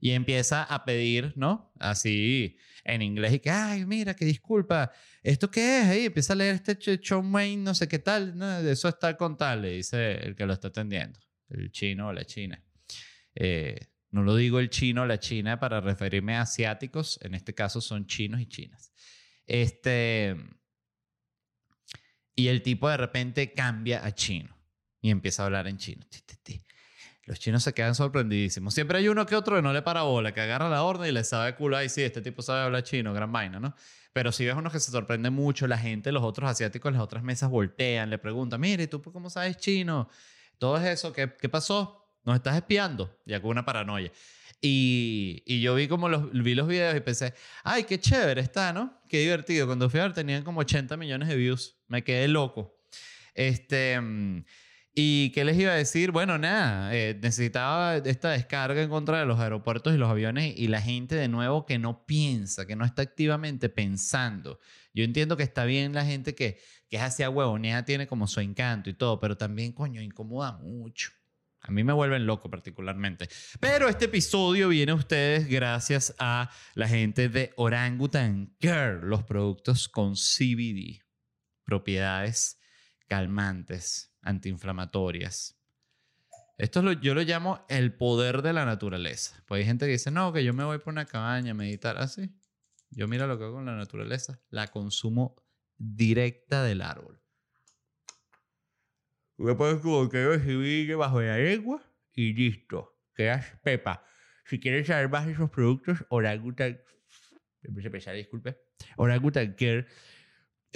y 0.00 0.10
empieza 0.10 0.64
a 0.64 0.84
pedir, 0.84 1.34
¿no? 1.36 1.72
Así 1.78 2.56
en 2.82 3.00
inglés 3.00 3.34
y 3.34 3.38
que, 3.38 3.50
ay, 3.50 3.86
mira, 3.86 4.16
que 4.16 4.24
disculpa, 4.24 4.90
¿esto 5.22 5.48
qué 5.48 5.82
es? 5.82 5.86
Ahí 5.86 6.06
empieza 6.06 6.32
a 6.32 6.36
leer 6.36 6.56
este 6.56 7.00
John 7.00 7.32
Wayne, 7.32 7.62
no 7.62 7.76
sé 7.76 7.86
qué 7.86 8.00
tal, 8.00 8.36
no, 8.36 8.58
eso 8.58 8.88
está 8.88 9.16
con 9.16 9.36
tal, 9.36 9.62
le 9.62 9.70
dice 9.70 10.14
el 10.14 10.34
que 10.34 10.46
lo 10.46 10.52
está 10.52 10.66
atendiendo, 10.66 11.20
el 11.50 11.70
chino 11.70 12.08
o 12.08 12.12
la 12.12 12.24
china. 12.24 12.60
Eh, 13.36 13.78
no 14.10 14.24
lo 14.24 14.34
digo 14.34 14.58
el 14.58 14.68
chino 14.68 15.02
o 15.02 15.06
la 15.06 15.20
china 15.20 15.60
para 15.60 15.80
referirme 15.80 16.34
a 16.34 16.40
asiáticos, 16.40 17.20
en 17.22 17.36
este 17.36 17.54
caso 17.54 17.80
son 17.80 18.08
chinos 18.08 18.40
y 18.40 18.46
chinas. 18.46 18.92
Este, 19.46 20.34
y 22.34 22.48
el 22.48 22.62
tipo 22.62 22.90
de 22.90 22.96
repente 22.96 23.52
cambia 23.52 24.04
a 24.04 24.12
chino 24.12 24.55
y 25.06 25.10
empieza 25.10 25.44
a 25.44 25.46
hablar 25.46 25.68
en 25.68 25.78
chino. 25.78 26.04
Los 27.26 27.38
chinos 27.38 27.62
se 27.62 27.72
quedan 27.72 27.94
sorprendidísimos. 27.94 28.74
Siempre 28.74 28.98
hay 28.98 29.08
uno 29.08 29.24
que 29.24 29.36
otro 29.36 29.54
que 29.54 29.62
no 29.62 29.72
le 29.72 29.82
para 29.82 30.02
bola, 30.02 30.34
que 30.34 30.40
agarra 30.40 30.68
la 30.68 30.82
orden 30.82 31.08
y 31.08 31.12
le 31.12 31.22
sabe 31.22 31.54
culo 31.54 31.76
ahí, 31.76 31.88
sí, 31.88 32.02
este 32.02 32.20
tipo 32.20 32.42
sabe 32.42 32.62
hablar 32.62 32.82
chino, 32.82 33.12
gran 33.14 33.30
vaina, 33.30 33.60
¿no? 33.60 33.74
Pero 34.12 34.32
si 34.32 34.44
ves 34.44 34.56
uno 34.56 34.70
que 34.70 34.80
se 34.80 34.90
sorprende 34.90 35.30
mucho, 35.30 35.68
la 35.68 35.78
gente, 35.78 36.10
los 36.10 36.24
otros 36.24 36.50
asiáticos 36.50 36.92
las 36.92 37.02
otras 37.02 37.22
mesas 37.22 37.50
voltean, 37.50 38.10
le 38.10 38.18
preguntan, 38.18 38.60
mire, 38.60 38.88
¿tú 38.88 39.00
cómo 39.00 39.30
sabes 39.30 39.58
chino? 39.58 40.08
Todo 40.58 40.76
eso, 40.78 41.12
¿qué, 41.12 41.34
qué 41.40 41.48
pasó? 41.48 42.12
¿Nos 42.24 42.34
estás 42.34 42.56
espiando? 42.56 43.16
Ya 43.26 43.40
con 43.40 43.50
una 43.50 43.64
paranoia. 43.64 44.10
Y, 44.60 45.44
y, 45.46 45.60
yo 45.60 45.76
vi 45.76 45.86
como 45.86 46.08
los, 46.08 46.32
vi 46.32 46.56
los 46.56 46.66
videos 46.66 46.96
y 46.96 47.00
pensé, 47.00 47.34
ay, 47.62 47.84
qué 47.84 48.00
chévere 48.00 48.40
está, 48.40 48.72
¿no? 48.72 49.00
Qué 49.08 49.20
divertido. 49.20 49.66
Cuando 49.66 49.88
fui 49.88 50.00
a 50.00 50.04
ver 50.04 50.14
tenían 50.14 50.42
como 50.42 50.60
80 50.60 50.96
millones 50.96 51.28
de 51.28 51.36
views. 51.36 51.76
Me 51.86 52.02
quedé 52.02 52.26
loco. 52.26 52.80
Este... 53.34 54.00
¿Y 54.98 55.28
qué 55.32 55.44
les 55.44 55.58
iba 55.58 55.72
a 55.72 55.74
decir? 55.74 56.10
Bueno, 56.10 56.38
nada, 56.38 56.96
eh, 56.96 57.14
necesitaba 57.20 57.98
esta 57.98 58.30
descarga 58.30 58.80
en 58.80 58.88
contra 58.88 59.20
de 59.20 59.26
los 59.26 59.38
aeropuertos 59.38 59.94
y 59.94 59.98
los 59.98 60.08
aviones 60.08 60.54
y 60.56 60.68
la 60.68 60.80
gente 60.80 61.16
de 61.16 61.28
nuevo 61.28 61.66
que 61.66 61.78
no 61.78 62.06
piensa, 62.06 62.66
que 62.66 62.76
no 62.76 62.86
está 62.86 63.02
activamente 63.02 63.68
pensando. 63.68 64.58
Yo 64.94 65.04
entiendo 65.04 65.36
que 65.36 65.42
está 65.42 65.66
bien 65.66 65.92
la 65.92 66.06
gente 66.06 66.34
que, 66.34 66.58
que 66.88 66.96
es 66.96 67.02
hacia 67.02 67.28
huevonea, 67.28 67.84
tiene 67.84 68.06
como 68.06 68.26
su 68.26 68.40
encanto 68.40 68.88
y 68.88 68.94
todo, 68.94 69.20
pero 69.20 69.36
también, 69.36 69.72
coño, 69.72 70.00
incomoda 70.00 70.52
mucho. 70.52 71.10
A 71.60 71.70
mí 71.70 71.84
me 71.84 71.92
vuelven 71.92 72.24
loco 72.24 72.48
particularmente. 72.48 73.28
Pero 73.60 73.90
este 73.90 74.06
episodio 74.06 74.70
viene 74.70 74.92
a 74.92 74.94
ustedes 74.94 75.46
gracias 75.46 76.14
a 76.18 76.50
la 76.72 76.88
gente 76.88 77.28
de 77.28 77.52
Orangutan 77.56 78.56
Care, 78.60 79.00
los 79.02 79.24
productos 79.24 79.90
con 79.90 80.14
CBD, 80.14 81.02
propiedades 81.66 82.56
calmantes 83.06 84.14
antiinflamatorias. 84.22 85.56
Esto 86.58 86.92
yo 86.92 87.14
lo 87.14 87.22
llamo 87.22 87.64
el 87.68 87.94
poder 87.94 88.40
de 88.42 88.52
la 88.52 88.64
naturaleza. 88.64 89.42
Pues 89.46 89.60
hay 89.60 89.66
gente 89.66 89.86
que 89.86 89.92
dice, 89.92 90.10
no, 90.10 90.32
que 90.32 90.42
yo 90.42 90.54
me 90.54 90.64
voy 90.64 90.78
por 90.78 90.92
una 90.92 91.04
cabaña 91.04 91.50
a 91.50 91.54
meditar 91.54 91.98
así. 91.98 92.34
Yo 92.90 93.08
mira 93.08 93.26
lo 93.26 93.36
que 93.36 93.44
hago 93.44 93.54
con 93.54 93.66
la 93.66 93.76
naturaleza, 93.76 94.40
la 94.48 94.68
consumo 94.68 95.36
directa 95.76 96.62
del 96.62 96.80
árbol. 96.80 97.20
Tú 99.36 99.54
puedes 99.56 99.82
como 99.82 100.08
que 100.08 100.24
recibir 100.24 100.96
bajo 100.96 101.20
la 101.20 101.34
agua 101.34 101.82
y 102.14 102.32
listo. 102.32 102.98
Quedas 103.14 103.46
pepa. 103.62 104.02
Si 104.46 104.58
quieres 104.58 104.86
saber 104.86 105.10
más 105.10 105.26
de 105.26 105.32
esos 105.32 105.50
productos, 105.50 106.06
Orangutan... 106.08 106.80
disculpe. 107.60 108.56
Orangutan 108.96 109.54
Care 109.58 109.86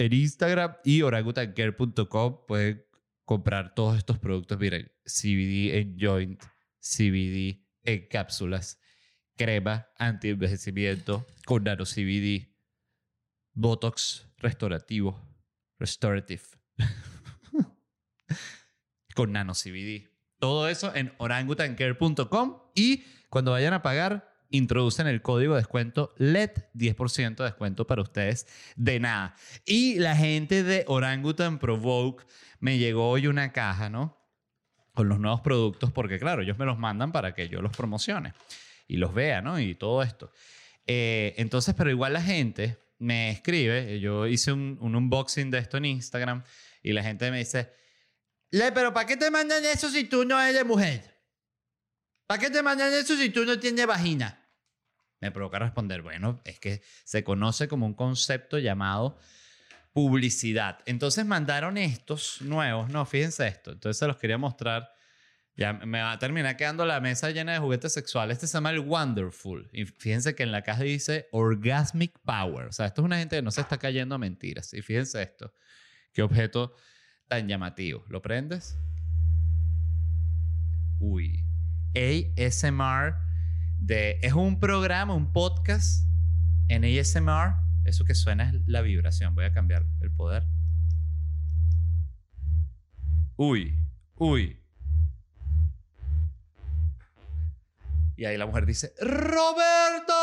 en 0.00 0.14
Instagram 0.14 0.76
y 0.82 1.02
orangutancare.com 1.02 2.46
pueden 2.46 2.84
comprar 3.24 3.74
todos 3.74 3.98
estos 3.98 4.18
productos. 4.18 4.58
Miren, 4.58 4.90
CBD 5.04 5.76
en 5.76 5.96
joint, 6.00 6.42
CBD 6.80 7.62
en 7.84 8.08
cápsulas, 8.08 8.80
crema 9.36 9.88
anti-envejecimiento 9.98 11.26
con 11.44 11.64
nano 11.64 11.84
CBD, 11.84 12.48
Botox 13.52 14.26
restaurativo, 14.38 15.20
restorative, 15.78 16.42
con 19.14 19.32
nano 19.32 19.52
CBD. 19.52 20.08
Todo 20.38 20.68
eso 20.68 20.94
en 20.94 21.12
orangutancare.com 21.18 22.58
y 22.74 23.04
cuando 23.28 23.50
vayan 23.50 23.74
a 23.74 23.82
pagar, 23.82 24.29
introducen 24.50 25.06
el 25.06 25.22
código 25.22 25.54
de 25.54 25.60
descuento 25.60 26.14
LED, 26.18 26.50
10% 26.74 27.36
de 27.36 27.44
descuento 27.44 27.86
para 27.86 28.02
ustedes 28.02 28.46
de 28.76 29.00
nada. 29.00 29.34
Y 29.64 29.98
la 29.98 30.16
gente 30.16 30.62
de 30.62 30.84
Orangutan 30.88 31.58
Provoke 31.58 32.26
me 32.58 32.78
llegó 32.78 33.08
hoy 33.08 33.26
una 33.26 33.52
caja, 33.52 33.88
¿no? 33.88 34.18
Con 34.94 35.08
los 35.08 35.20
nuevos 35.20 35.40
productos, 35.40 35.92
porque 35.92 36.18
claro, 36.18 36.42
ellos 36.42 36.58
me 36.58 36.66
los 36.66 36.78
mandan 36.78 37.12
para 37.12 37.34
que 37.34 37.48
yo 37.48 37.62
los 37.62 37.76
promocione 37.76 38.34
y 38.86 38.96
los 38.96 39.14
vea, 39.14 39.40
¿no? 39.40 39.58
Y 39.60 39.74
todo 39.74 40.02
esto. 40.02 40.32
Eh, 40.86 41.34
entonces, 41.38 41.74
pero 41.76 41.90
igual 41.90 42.12
la 42.12 42.22
gente 42.22 42.78
me 42.98 43.30
escribe, 43.30 44.00
yo 44.00 44.26
hice 44.26 44.52
un, 44.52 44.76
un 44.80 44.96
unboxing 44.96 45.50
de 45.50 45.58
esto 45.58 45.76
en 45.76 45.86
Instagram 45.86 46.42
y 46.82 46.92
la 46.92 47.02
gente 47.02 47.30
me 47.30 47.38
dice, 47.38 47.72
Le, 48.50 48.72
pero 48.72 48.92
¿para 48.92 49.06
qué 49.06 49.16
te 49.16 49.30
mandan 49.30 49.64
eso 49.64 49.88
si 49.88 50.04
tú 50.04 50.24
no 50.24 50.40
eres 50.40 50.66
mujer? 50.66 51.10
¿Para 52.26 52.40
qué 52.40 52.50
te 52.50 52.62
mandan 52.62 52.92
eso 52.92 53.16
si 53.16 53.30
tú 53.30 53.44
no 53.44 53.58
tienes 53.58 53.86
vagina? 53.86 54.39
Me 55.20 55.30
provoca 55.30 55.58
responder, 55.58 56.02
bueno, 56.02 56.40
es 56.44 56.58
que 56.58 56.82
se 57.04 57.22
conoce 57.22 57.68
como 57.68 57.86
un 57.86 57.94
concepto 57.94 58.58
llamado 58.58 59.18
publicidad. 59.92 60.78
Entonces 60.86 61.26
mandaron 61.26 61.76
estos 61.76 62.40
nuevos, 62.42 62.88
no, 62.90 63.04
fíjense 63.04 63.46
esto, 63.46 63.72
entonces 63.72 63.98
se 63.98 64.06
los 64.06 64.16
quería 64.16 64.38
mostrar. 64.38 64.92
Ya 65.56 65.74
me 65.74 66.00
va 66.00 66.12
a 66.12 66.18
terminar 66.18 66.56
quedando 66.56 66.86
la 66.86 67.00
mesa 67.00 67.30
llena 67.32 67.52
de 67.52 67.58
juguetes 67.58 67.92
sexuales. 67.92 68.36
Este 68.36 68.46
se 68.46 68.54
llama 68.54 68.70
el 68.70 68.78
Wonderful. 68.78 69.68
Y 69.72 69.84
fíjense 69.84 70.34
que 70.34 70.42
en 70.42 70.52
la 70.52 70.62
caja 70.62 70.84
dice 70.84 71.28
Orgasmic 71.32 72.18
Power. 72.20 72.68
O 72.68 72.72
sea, 72.72 72.86
esto 72.86 73.02
es 73.02 73.04
una 73.04 73.18
gente 73.18 73.36
que 73.36 73.42
no 73.42 73.50
se 73.50 73.60
está 73.60 73.76
cayendo 73.76 74.14
a 74.14 74.18
mentiras. 74.18 74.72
Y 74.72 74.80
fíjense 74.80 75.20
esto. 75.20 75.52
Qué 76.14 76.22
objeto 76.22 76.74
tan 77.28 77.46
llamativo. 77.46 78.04
¿Lo 78.08 78.22
prendes? 78.22 78.78
Uy. 80.98 81.44
ASMR 81.94 83.29
de... 83.80 84.18
Es 84.22 84.34
un 84.34 84.60
programa, 84.60 85.14
un 85.14 85.32
podcast 85.32 86.06
en 86.68 86.84
ASMR. 86.84 87.54
Eso 87.84 88.04
que 88.04 88.14
suena 88.14 88.50
es 88.50 88.54
la 88.66 88.82
vibración. 88.82 89.34
Voy 89.34 89.44
a 89.44 89.52
cambiar 89.52 89.84
el 90.00 90.12
poder. 90.12 90.44
Uy, 93.36 93.74
uy. 94.16 94.60
Y 98.16 98.26
ahí 98.26 98.36
la 98.36 98.44
mujer 98.44 98.66
dice, 98.66 98.92
Roberto, 99.00 100.19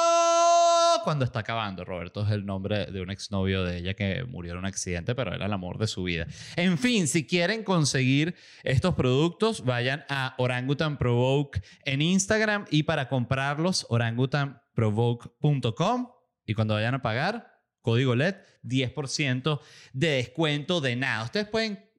cuando 1.07 1.23
está 1.23 1.39
acabando. 1.39 1.85
Roberto 1.85 2.25
es 2.25 2.31
el 2.31 2.45
nombre 2.45 2.87
de 2.87 2.99
un 2.99 3.09
exnovio 3.09 3.63
de 3.63 3.77
ella 3.77 3.93
que 3.93 4.25
murió 4.25 4.51
en 4.51 4.57
un 4.57 4.65
accidente, 4.65 5.15
pero 5.15 5.33
era 5.33 5.45
el 5.45 5.53
amor 5.53 5.77
de 5.77 5.87
su 5.87 6.03
vida. 6.03 6.27
En 6.57 6.77
fin, 6.77 7.07
si 7.07 7.25
quieren 7.25 7.63
conseguir 7.63 8.35
estos 8.65 8.93
productos, 8.93 9.63
vayan 9.63 10.03
a 10.09 10.35
Orangutan 10.37 10.97
Provoke 10.97 11.61
en 11.85 12.01
Instagram 12.01 12.65
y 12.71 12.83
para 12.83 13.07
comprarlos, 13.07 13.85
orangutanprovoke.com. 13.87 16.11
Y 16.45 16.53
cuando 16.55 16.73
vayan 16.73 16.95
a 16.95 17.01
pagar, 17.01 17.53
código 17.79 18.13
LED, 18.13 18.35
10% 18.63 19.61
de 19.93 20.09
descuento 20.09 20.81
de 20.81 20.97
nada. 20.97 21.23
Ustedes 21.23 21.47
pueden 21.47 21.89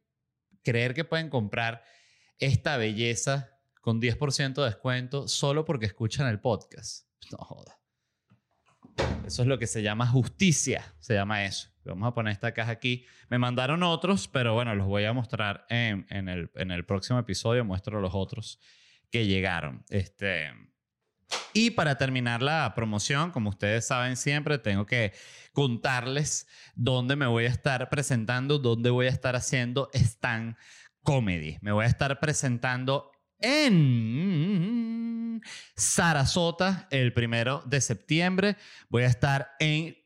creer 0.63 0.93
que 0.93 1.05
pueden 1.05 1.31
comprar 1.31 1.83
esta 2.39 2.77
belleza 2.77 3.59
con 3.81 4.03
10% 4.03 4.53
de 4.53 4.67
descuento 4.67 5.29
solo 5.29 5.65
porque 5.65 5.87
escuchan 5.87 6.27
el 6.27 6.41
podcast. 6.41 7.07
No 7.31 7.39
joda. 7.39 7.78
Eso 9.27 9.43
es 9.43 9.49
lo 9.49 9.59
que 9.59 9.67
se 9.67 9.83
llama 9.83 10.07
justicia, 10.07 10.95
se 11.01 11.15
llama 11.15 11.45
eso. 11.45 11.69
Vamos 11.85 12.09
a 12.09 12.15
poner 12.15 12.33
esta 12.33 12.53
caja 12.53 12.73
aquí. 12.73 13.07
Me 13.29 13.39
mandaron 13.39 13.83
otros, 13.83 14.29
pero 14.29 14.55
bueno, 14.55 14.75
los 14.75 14.87
voy 14.87 15.05
a 15.05 15.13
mostrar 15.13 15.67
en, 15.71 16.07
en, 16.11 16.29
el, 16.29 16.51
en 16.55 16.71
el 16.71 16.85
próximo 16.85 17.19
episodio. 17.19 17.65
Muestro 17.65 18.01
los 18.01 18.15
otros 18.15 18.61
que 19.11 19.27
llegaron. 19.27 19.85
Este, 19.89 20.51
y 21.53 21.71
para 21.71 21.97
terminar 21.97 22.43
la 22.43 22.73
promoción, 22.75 23.31
como 23.31 23.51
ustedes 23.51 23.87
saben 23.87 24.17
siempre, 24.17 24.59
tengo 24.59 24.87
que 24.87 25.13
contarles 25.53 26.47
dónde 26.75 27.17
me 27.17 27.27
voy 27.27 27.45
a 27.45 27.49
estar 27.49 27.89
presentando, 27.89 28.59
dónde 28.59 28.91
voy 28.91 29.07
a 29.07 29.11
estar 29.11 29.35
haciendo 29.35 29.91
stand 29.93 30.57
comedy. 31.03 31.59
Me 31.61 31.73
voy 31.73 31.85
a 31.85 31.89
estar 31.89 32.21
presentando 32.21 33.11
en 33.41 35.41
Sarasota 35.77 36.89
el 36.91 37.13
primero 37.13 37.63
de 37.67 37.81
septiembre. 37.81 38.57
Voy 38.89 39.05
a 39.05 39.09
estar 39.09 39.53
en 39.61 39.97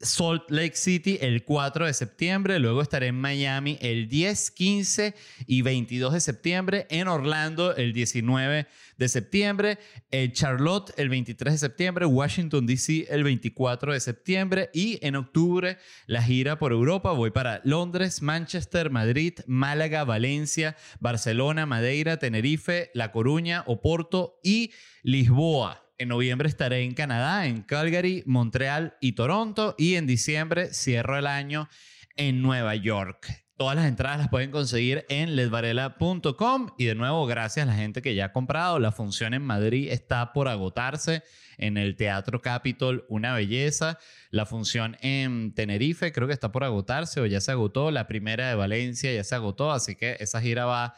Salt 0.00 0.50
Lake 0.50 0.76
City 0.76 1.18
el 1.20 1.44
4 1.44 1.86
de 1.86 1.94
septiembre, 1.94 2.58
luego 2.58 2.82
estaré 2.82 3.08
en 3.08 3.20
Miami 3.20 3.78
el 3.80 4.08
10, 4.08 4.50
15 4.52 5.14
y 5.46 5.62
22 5.62 6.12
de 6.12 6.20
septiembre, 6.20 6.86
en 6.90 7.08
Orlando 7.08 7.74
el 7.74 7.92
19 7.92 8.66
de 8.96 9.08
septiembre, 9.08 9.78
en 10.10 10.32
Charlotte 10.32 10.92
el 10.96 11.08
23 11.08 11.54
de 11.54 11.58
septiembre, 11.58 12.06
Washington 12.06 12.66
DC 12.66 13.06
el 13.10 13.24
24 13.24 13.92
de 13.92 14.00
septiembre 14.00 14.70
y 14.72 15.04
en 15.06 15.16
octubre 15.16 15.78
la 16.06 16.22
gira 16.22 16.58
por 16.58 16.72
Europa. 16.72 17.12
Voy 17.12 17.30
para 17.30 17.60
Londres, 17.64 18.22
Manchester, 18.22 18.90
Madrid, 18.90 19.34
Málaga, 19.46 20.04
Valencia, 20.04 20.76
Barcelona, 21.00 21.66
Madeira, 21.66 22.18
Tenerife, 22.18 22.90
La 22.94 23.12
Coruña, 23.12 23.64
Oporto 23.66 24.38
y 24.42 24.72
Lisboa. 25.02 25.87
En 26.00 26.10
noviembre 26.10 26.48
estaré 26.48 26.84
en 26.84 26.94
Canadá, 26.94 27.46
en 27.46 27.62
Calgary, 27.62 28.22
Montreal 28.24 28.94
y 29.00 29.12
Toronto. 29.12 29.74
Y 29.76 29.96
en 29.96 30.06
diciembre 30.06 30.72
cierro 30.72 31.18
el 31.18 31.26
año 31.26 31.68
en 32.14 32.40
Nueva 32.40 32.76
York. 32.76 33.26
Todas 33.56 33.74
las 33.74 33.86
entradas 33.86 34.18
las 34.18 34.28
pueden 34.28 34.52
conseguir 34.52 35.04
en 35.08 35.34
ledvarela.com. 35.34 36.70
Y 36.78 36.84
de 36.84 36.94
nuevo, 36.94 37.26
gracias 37.26 37.66
a 37.66 37.70
la 37.70 37.74
gente 37.74 38.00
que 38.00 38.14
ya 38.14 38.26
ha 38.26 38.32
comprado. 38.32 38.78
La 38.78 38.92
función 38.92 39.34
en 39.34 39.42
Madrid 39.42 39.88
está 39.90 40.32
por 40.32 40.46
agotarse 40.46 41.24
en 41.56 41.76
el 41.76 41.96
Teatro 41.96 42.40
Capitol, 42.42 43.04
una 43.08 43.34
belleza. 43.34 43.98
La 44.30 44.46
función 44.46 44.96
en 45.00 45.52
Tenerife 45.52 46.12
creo 46.12 46.28
que 46.28 46.34
está 46.34 46.52
por 46.52 46.62
agotarse 46.62 47.20
o 47.20 47.26
ya 47.26 47.40
se 47.40 47.50
agotó. 47.50 47.90
La 47.90 48.06
primera 48.06 48.48
de 48.48 48.54
Valencia 48.54 49.12
ya 49.12 49.24
se 49.24 49.34
agotó, 49.34 49.72
así 49.72 49.96
que 49.96 50.16
esa 50.20 50.40
gira 50.40 50.64
va 50.64 50.94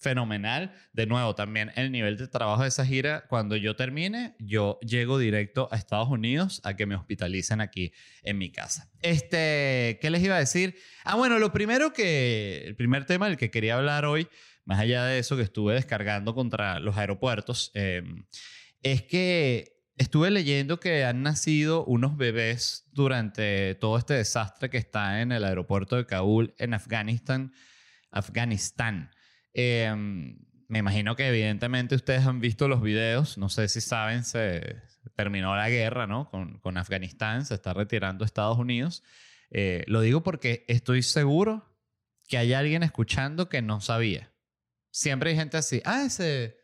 fenomenal. 0.00 0.72
De 0.92 1.06
nuevo, 1.06 1.34
también 1.34 1.72
el 1.76 1.92
nivel 1.92 2.16
de 2.16 2.28
trabajo 2.28 2.62
de 2.62 2.68
esa 2.68 2.84
gira, 2.84 3.26
cuando 3.28 3.56
yo 3.56 3.76
termine, 3.76 4.34
yo 4.38 4.78
llego 4.80 5.18
directo 5.18 5.68
a 5.70 5.76
Estados 5.76 6.08
Unidos 6.08 6.60
a 6.64 6.74
que 6.74 6.86
me 6.86 6.94
hospitalicen 6.94 7.60
aquí 7.60 7.92
en 8.22 8.38
mi 8.38 8.50
casa. 8.50 8.90
Este, 9.02 9.98
¿qué 10.00 10.10
les 10.10 10.22
iba 10.22 10.36
a 10.36 10.40
decir? 10.40 10.76
Ah, 11.04 11.16
bueno, 11.16 11.38
lo 11.38 11.52
primero 11.52 11.92
que, 11.92 12.64
el 12.66 12.76
primer 12.76 13.04
tema 13.04 13.26
del 13.26 13.36
que 13.36 13.50
quería 13.50 13.76
hablar 13.76 14.04
hoy, 14.04 14.28
más 14.64 14.78
allá 14.78 15.04
de 15.04 15.18
eso 15.18 15.36
que 15.36 15.42
estuve 15.42 15.74
descargando 15.74 16.34
contra 16.34 16.78
los 16.78 16.96
aeropuertos, 16.96 17.70
em, 17.74 18.24
es 18.82 19.02
que 19.02 19.78
Estuve 19.98 20.30
leyendo 20.30 20.78
que 20.78 21.04
han 21.04 21.24
nacido 21.24 21.84
unos 21.84 22.16
bebés 22.16 22.86
durante 22.92 23.74
todo 23.74 23.98
este 23.98 24.14
desastre 24.14 24.70
que 24.70 24.78
está 24.78 25.20
en 25.22 25.32
el 25.32 25.42
aeropuerto 25.42 25.96
de 25.96 26.06
Kabul, 26.06 26.54
en 26.58 26.72
Afganistán. 26.72 27.52
Afganistán. 28.12 29.10
Em, 29.60 30.38
me 30.68 30.78
imagino 30.78 31.16
que 31.16 31.26
evidentemente 31.26 31.96
ustedes 31.96 32.24
han 32.24 32.38
visto 32.38 32.68
los 32.68 32.80
videos, 32.80 33.38
no 33.38 33.48
sé 33.48 33.66
si 33.66 33.80
saben, 33.80 34.22
se 34.22 34.76
terminó 35.16 35.56
la 35.56 35.68
guerra 35.68 36.06
¿no? 36.06 36.30
con, 36.30 36.60
con 36.60 36.76
Afganistán, 36.78 37.44
se 37.44 37.54
está 37.54 37.74
retirando 37.74 38.24
Estados 38.24 38.56
Unidos. 38.56 39.02
Eh, 39.50 39.82
lo 39.88 40.00
digo 40.00 40.22
porque 40.22 40.64
estoy 40.68 41.02
seguro 41.02 41.76
que 42.28 42.38
hay 42.38 42.52
alguien 42.52 42.84
escuchando 42.84 43.48
que 43.48 43.60
no 43.60 43.80
sabía. 43.80 44.32
Siempre 44.92 45.30
hay 45.30 45.36
gente 45.36 45.56
así, 45.56 45.82
ah, 45.84 46.04
ese 46.06 46.56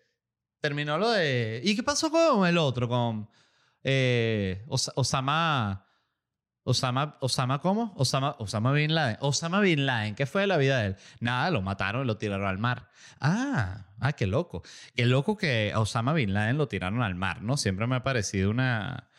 terminó 0.60 0.96
lo 0.96 1.10
de... 1.10 1.62
¿Y 1.64 1.74
qué 1.74 1.82
pasó 1.82 2.12
con 2.12 2.46
el 2.46 2.58
otro? 2.58 2.88
Con 2.88 3.28
eh, 3.82 4.64
Osama... 4.68 5.83
Osama, 6.66 7.18
Osama 7.20 7.60
¿cómo? 7.60 7.92
Osama, 7.96 8.36
Osama 8.38 8.72
Bin 8.72 8.94
Laden. 8.94 9.18
Osama 9.20 9.60
Bin 9.60 9.84
Laden, 9.84 10.14
¿qué 10.14 10.24
fue 10.24 10.40
de 10.40 10.46
la 10.46 10.56
vida 10.56 10.78
de 10.78 10.86
él? 10.88 10.96
Nada, 11.20 11.50
lo 11.50 11.60
mataron 11.60 12.04
y 12.04 12.06
lo 12.06 12.16
tiraron 12.16 12.46
al 12.46 12.58
mar. 12.58 12.88
Ah, 13.20 13.86
ah, 14.00 14.12
qué 14.14 14.26
loco. 14.26 14.62
Qué 14.96 15.04
loco 15.04 15.36
que 15.36 15.72
Osama 15.76 16.14
Bin 16.14 16.32
Laden 16.32 16.56
lo 16.56 16.66
tiraron 16.66 17.02
al 17.02 17.14
mar, 17.14 17.42
¿no? 17.42 17.58
Siempre 17.58 17.86
me 17.86 17.96
ha 17.96 18.02
parecido 18.02 18.50
una... 18.50 19.10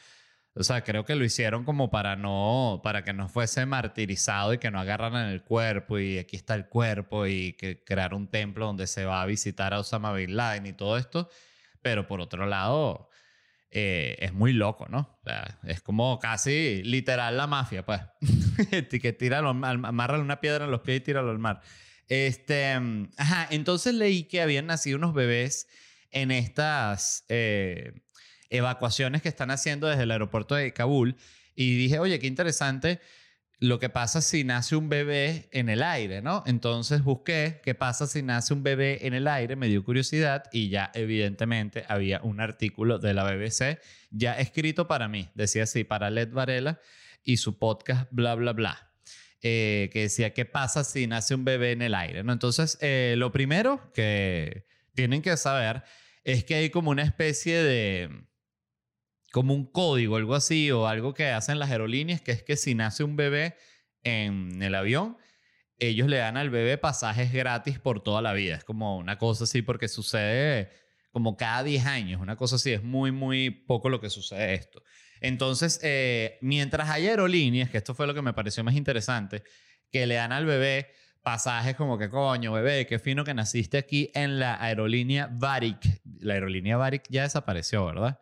O 0.56 0.64
sea, 0.64 0.84
creo 0.84 1.06
que 1.06 1.16
lo 1.16 1.26
hicieron 1.26 1.66
como 1.66 1.92
para 1.92 2.16
no, 2.16 2.80
para 2.82 3.04
que 3.04 3.14
no 3.14 3.28
fuese 3.28 3.66
martirizado 3.66 4.54
y 4.54 4.58
que 4.58 4.72
no 4.72 4.80
agarraran 4.80 5.28
el 5.28 5.44
cuerpo 5.44 6.00
y 6.00 6.18
aquí 6.18 6.38
está 6.38 6.56
el 6.56 6.68
cuerpo 6.68 7.28
y 7.28 7.54
que 7.54 7.84
crear 7.84 8.14
un 8.14 8.28
templo 8.30 8.66
donde 8.66 8.88
se 8.88 9.06
va 9.06 9.22
a 9.22 9.26
visitar 9.26 9.74
a 9.74 9.80
Osama 9.80 10.14
Bin 10.14 10.36
Laden 10.36 10.66
y 10.66 10.74
todo 10.74 10.98
esto. 10.98 11.30
Pero 11.82 12.08
por 12.08 12.22
otro 12.22 12.48
lado, 12.48 13.10
eh, 13.72 14.16
es 14.20 14.34
muy 14.34 14.54
loco, 14.54 14.88
¿no? 14.90 15.20
es 15.64 15.82
como 15.82 16.20
casi 16.20 16.82
literal 16.84 17.36
la 17.36 17.48
mafia, 17.48 17.86
pues. 17.86 18.02
que 19.02 19.14
tira 19.14 19.40
amarra 19.40 20.20
una 20.20 20.40
piedra 20.40 20.66
en 20.66 20.72
los 20.72 20.82
pies 20.82 20.98
y 20.98 21.02
tíralo 21.02 21.32
al 21.32 21.40
mar. 21.40 21.62
Este, 22.08 22.80
ajá, 23.18 23.48
entonces 23.50 23.94
leí 23.94 24.26
que 24.26 24.42
habían 24.42 24.68
nacido 24.68 24.98
unos 24.98 25.14
bebés 25.14 25.68
en 26.12 26.32
estas 26.32 27.26
eh, 27.30 27.94
evacuaciones 28.50 29.22
que 29.22 29.30
están 29.30 29.52
haciendo 29.52 29.88
desde 29.88 30.04
el 30.04 30.12
aeropuerto 30.12 30.56
de 30.56 30.72
Kabul 30.72 31.18
y 31.56 31.76
dije, 31.76 32.00
oye, 32.00 32.20
qué 32.20 32.28
interesante 32.28 33.02
lo 33.60 33.80
que 33.80 33.90
pasa 33.90 34.22
si 34.22 34.44
nace 34.44 34.76
un 34.76 34.90
bebé 34.90 35.48
en 35.52 35.70
el 35.70 35.82
aire, 35.82 36.22
¿no? 36.22 36.44
Entonces 36.46 37.04
busqué 37.04 37.62
qué 37.64 37.74
pasa 37.76 38.08
si 38.08 38.22
nace 38.22 38.54
un 38.54 38.64
bebé 38.64 39.08
en 39.08 39.14
el 39.14 39.28
aire, 39.28 39.56
me 39.56 39.68
dio 39.68 39.84
curiosidad 39.84 40.44
y 40.52 40.70
ya 40.70 40.92
evidentemente 40.94 41.86
había 41.88 42.22
un 42.22 42.42
artículo 42.42 43.00
de 43.00 43.14
la 43.14 43.24
BBC 43.24 43.80
ya 44.12 44.34
escrito 44.40 44.88
para 44.88 45.08
mí, 45.08 45.30
decía 45.36 45.64
así, 45.64 45.84
para 45.84 46.10
Led 46.10 46.32
Varela 46.32 46.80
y 47.24 47.38
su 47.38 47.58
podcast 47.58 48.08
bla, 48.12 48.36
bla, 48.36 48.54
bla. 48.54 48.92
Eh, 49.42 49.90
que 49.94 50.02
decía 50.02 50.34
qué 50.34 50.46
pasa 50.46 50.84
si 50.84 51.06
nace 51.06 51.36
un 51.36 51.46
bebé 51.46 51.72
en 51.72 51.82
el 51.82 51.94
aire, 51.94 52.24
¿no? 52.24 52.34
Entonces, 52.34 52.80
eh, 52.82 53.14
lo 53.18 53.32
primero 53.32 53.92
que 53.94 54.66
tienen 54.96 55.22
que 55.22 55.38
saber 55.38 55.84
es 56.24 56.44
que 56.46 56.56
hay 56.56 56.70
como 56.72 56.90
una 56.90 57.04
especie 57.04 57.62
de 57.62 58.26
como 59.36 59.54
un 59.54 59.66
código, 59.66 60.16
algo 60.16 60.34
así, 60.34 60.72
o 60.72 60.88
algo 60.88 61.14
que 61.14 61.26
hacen 61.26 61.60
las 61.60 61.70
aerolíneas, 61.70 62.22
que 62.22 62.32
es 62.32 62.42
que 62.42 62.56
si 62.56 62.74
nace 62.74 63.04
un 63.04 63.18
bebé 63.18 63.58
en 64.02 64.62
el 64.62 64.74
avión, 64.74 65.18
ellos 65.78 66.08
le 66.08 66.16
dan 66.16 66.38
al 66.38 66.50
bebé 66.50 66.78
pasajes 66.78 67.34
gratis 67.34 67.78
por 67.78 68.02
toda 68.02 68.22
la 68.22 68.32
vida. 68.32 68.56
Es 68.56 68.64
como 68.64 68.98
una 68.98 69.18
cosa 69.18 69.44
así, 69.44 69.62
porque 69.62 69.90
sucede 69.90 70.72
como 71.12 71.36
cada 71.36 71.64
10 71.64 71.86
años, 71.86 72.22
una 72.22 72.38
cosa 72.38 72.56
así, 72.56 72.72
es 72.72 72.82
muy, 72.82 73.12
muy 73.12 73.50
poco 73.50 73.90
lo 73.90 74.00
que 74.00 74.10
sucede 74.10 74.54
esto. 74.54 74.82
Entonces, 75.20 75.82
eh, 75.84 76.38
mientras 76.40 76.90
hay 76.90 77.08
aerolíneas, 77.08 77.70
que 77.70 77.78
esto 77.78 77.94
fue 77.94 78.08
lo 78.08 78.14
que 78.14 78.22
me 78.22 78.32
pareció 78.32 78.64
más 78.64 78.76
interesante, 78.76 79.44
que 79.92 80.08
le 80.08 80.16
dan 80.16 80.32
al 80.32 80.46
bebé 80.46 80.92
pasajes 81.24 81.76
como 81.76 81.98
que 81.98 82.10
coño, 82.10 82.54
bebé, 82.54 82.88
qué 82.88 83.00
fino 83.00 83.26
que 83.26 83.34
naciste 83.34 83.78
aquí 83.78 84.12
en 84.14 84.40
la 84.40 84.64
aerolínea 84.64 85.28
Varik. 85.30 86.02
La 86.22 86.36
aerolínea 86.36 86.78
Varik 86.78 87.04
ya 87.10 87.24
desapareció, 87.24 87.86
¿verdad? 87.86 88.22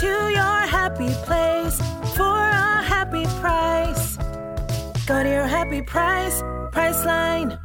To 0.00 0.28
your 0.28 0.66
happy 0.68 1.08
place 1.24 1.78
for 2.14 2.36
a 2.36 2.82
happy 2.82 3.24
price. 3.40 4.18
Go 5.06 5.22
to 5.22 5.28
your 5.28 5.46
happy 5.46 5.80
price, 5.80 6.42
Priceline. 6.70 7.58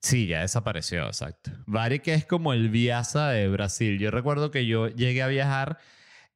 Sí, 0.00 0.28
ya 0.28 0.42
desapareció, 0.42 1.06
exacto. 1.06 1.50
Varik 1.66 2.06
es 2.06 2.26
como 2.26 2.52
el 2.52 2.68
Viasa 2.68 3.30
de 3.30 3.48
Brasil. 3.48 3.98
Yo 3.98 4.12
recuerdo 4.12 4.52
que 4.52 4.66
yo 4.66 4.86
llegué 4.86 5.22
a 5.22 5.26
viajar 5.26 5.78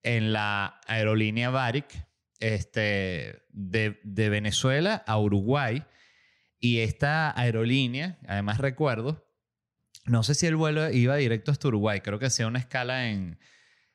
en 0.02 0.32
la 0.32 0.80
aerolínea 0.88 1.50
Varik 1.50 1.94
este, 2.40 3.44
de, 3.50 4.00
de 4.02 4.28
Venezuela 4.28 5.04
a 5.06 5.20
Uruguay. 5.20 5.84
Y 6.58 6.80
esta 6.80 7.38
aerolínea, 7.38 8.18
además 8.26 8.58
recuerdo, 8.58 9.24
no 10.04 10.24
sé 10.24 10.34
si 10.34 10.48
el 10.48 10.56
vuelo 10.56 10.90
iba 10.90 11.14
directo 11.14 11.52
hasta 11.52 11.68
Uruguay, 11.68 12.00
creo 12.00 12.18
que 12.18 12.26
hacía 12.26 12.48
una 12.48 12.58
escala 12.58 13.08
en, 13.08 13.38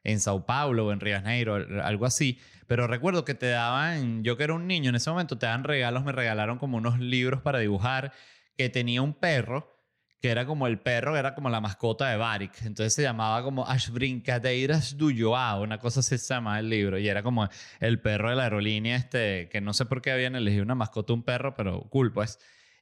en 0.04 0.20
Sao 0.20 0.46
Paulo 0.46 0.88
o 0.88 0.92
en 0.92 1.00
Río 1.00 1.16
de 1.16 1.22
Janeiro, 1.22 1.56
algo 1.84 2.06
así. 2.06 2.40
Pero 2.68 2.88
recuerdo 2.88 3.26
que 3.26 3.34
te 3.34 3.48
daban, 3.48 4.24
yo 4.24 4.38
que 4.38 4.44
era 4.44 4.54
un 4.54 4.68
niño 4.68 4.90
en 4.90 4.96
ese 4.96 5.10
momento, 5.10 5.38
te 5.38 5.46
daban 5.46 5.64
regalos, 5.64 6.04
me 6.04 6.12
regalaron 6.12 6.58
como 6.58 6.78
unos 6.78 7.00
libros 7.00 7.42
para 7.42 7.60
dibujar, 7.60 8.14
que 8.56 8.70
tenía 8.70 9.02
un 9.02 9.14
perro, 9.14 9.80
que 10.22 10.30
era 10.30 10.46
como 10.46 10.68
el 10.68 10.80
perro, 10.80 11.16
era 11.18 11.34
como 11.34 11.50
la 11.50 11.62
mascota 11.62 12.10
de 12.10 12.18
Barik. 12.18 12.52
Entonces 12.64 12.94
se 12.94 13.02
llamaba 13.02 13.42
como 13.42 13.66
As 13.66 13.90
Brincadeiras 13.92 14.98
do 14.98 15.10
Joao, 15.18 15.64
una 15.64 15.80
cosa 15.80 16.02
así 16.02 16.18
se 16.18 16.34
llamaba 16.34 16.60
el 16.60 16.70
libro. 16.70 17.00
Y 17.00 17.08
era 17.08 17.24
como 17.24 17.48
el 17.80 18.02
perro 18.02 18.30
de 18.30 18.36
la 18.36 18.44
aerolínea, 18.44 18.98
este, 18.98 19.50
que 19.50 19.62
no 19.62 19.74
sé 19.74 19.86
por 19.86 20.02
qué 20.02 20.12
habían 20.12 20.36
elegido 20.36 20.64
una 20.64 20.76
mascota 20.76 21.14
un 21.14 21.24
perro, 21.24 21.56
pero 21.56 21.82
cool, 21.90 22.12
pues. 22.12 22.40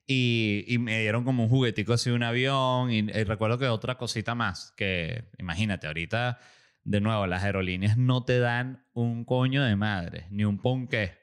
Y, 0.08 0.64
y, 0.68 0.78
me 0.80 1.02
dieron 1.02 1.26
como 1.26 1.44
un 1.44 1.50
juguetico 1.50 1.94
así, 1.94 2.10
un 2.10 2.24
avión. 2.24 2.92
Y, 2.92 3.00
y, 3.00 3.24
recuerdo 3.24 3.58
que 3.60 3.68
otra 3.68 3.98
cosita 3.98 4.36
más, 4.36 4.74
que 4.78 5.26
imagínate, 5.38 5.88
ahorita, 5.88 6.40
de 6.88 7.02
nuevo, 7.02 7.28
las 7.28 7.44
aerolíneas 7.44 7.98
no 7.98 8.24
te 8.24 8.40
dan 8.40 8.86
un 8.94 9.26
coño 9.26 9.62
de 9.62 9.76
madre, 9.76 10.26
ni 10.30 10.46
un 10.46 10.58
ponqué, 10.58 11.18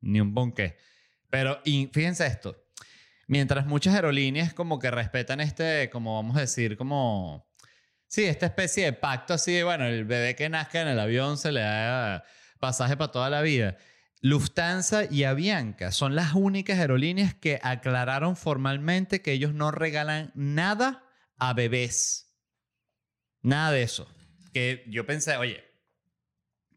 ni 0.00 0.20
un 0.20 0.32
ponqué. 0.32 0.76
Pero 1.28 1.60
y 1.64 1.90
fíjense 1.92 2.24
esto, 2.26 2.64
mientras 3.26 3.66
muchas 3.66 3.96
aerolíneas 3.96 4.54
como 4.54 4.78
que 4.78 4.92
respetan 4.92 5.40
este, 5.40 5.90
como 5.90 6.14
vamos 6.14 6.36
a 6.36 6.42
decir, 6.42 6.76
como, 6.76 7.44
sí, 8.06 8.22
esta 8.24 8.46
especie 8.46 8.84
de 8.84 8.92
pacto 8.92 9.34
así 9.34 9.54
de, 9.54 9.64
bueno, 9.64 9.84
el 9.84 10.04
bebé 10.04 10.36
que 10.36 10.48
nazca 10.48 10.80
en 10.80 10.86
el 10.86 11.00
avión 11.00 11.38
se 11.38 11.50
le 11.50 11.62
da 11.62 12.22
pasaje 12.60 12.96
para 12.96 13.10
toda 13.10 13.30
la 13.30 13.42
vida. 13.42 13.76
Lufthansa 14.20 15.06
y 15.10 15.24
Avianca 15.24 15.90
son 15.90 16.14
las 16.14 16.34
únicas 16.34 16.78
aerolíneas 16.78 17.34
que 17.34 17.58
aclararon 17.64 18.36
formalmente 18.36 19.22
que 19.22 19.32
ellos 19.32 19.54
no 19.54 19.72
regalan 19.72 20.30
nada 20.36 21.02
a 21.36 21.52
bebés. 21.52 22.32
Nada 23.42 23.72
de 23.72 23.82
eso. 23.82 24.13
Que 24.54 24.84
yo 24.88 25.04
pensé, 25.04 25.36
oye, 25.36 25.62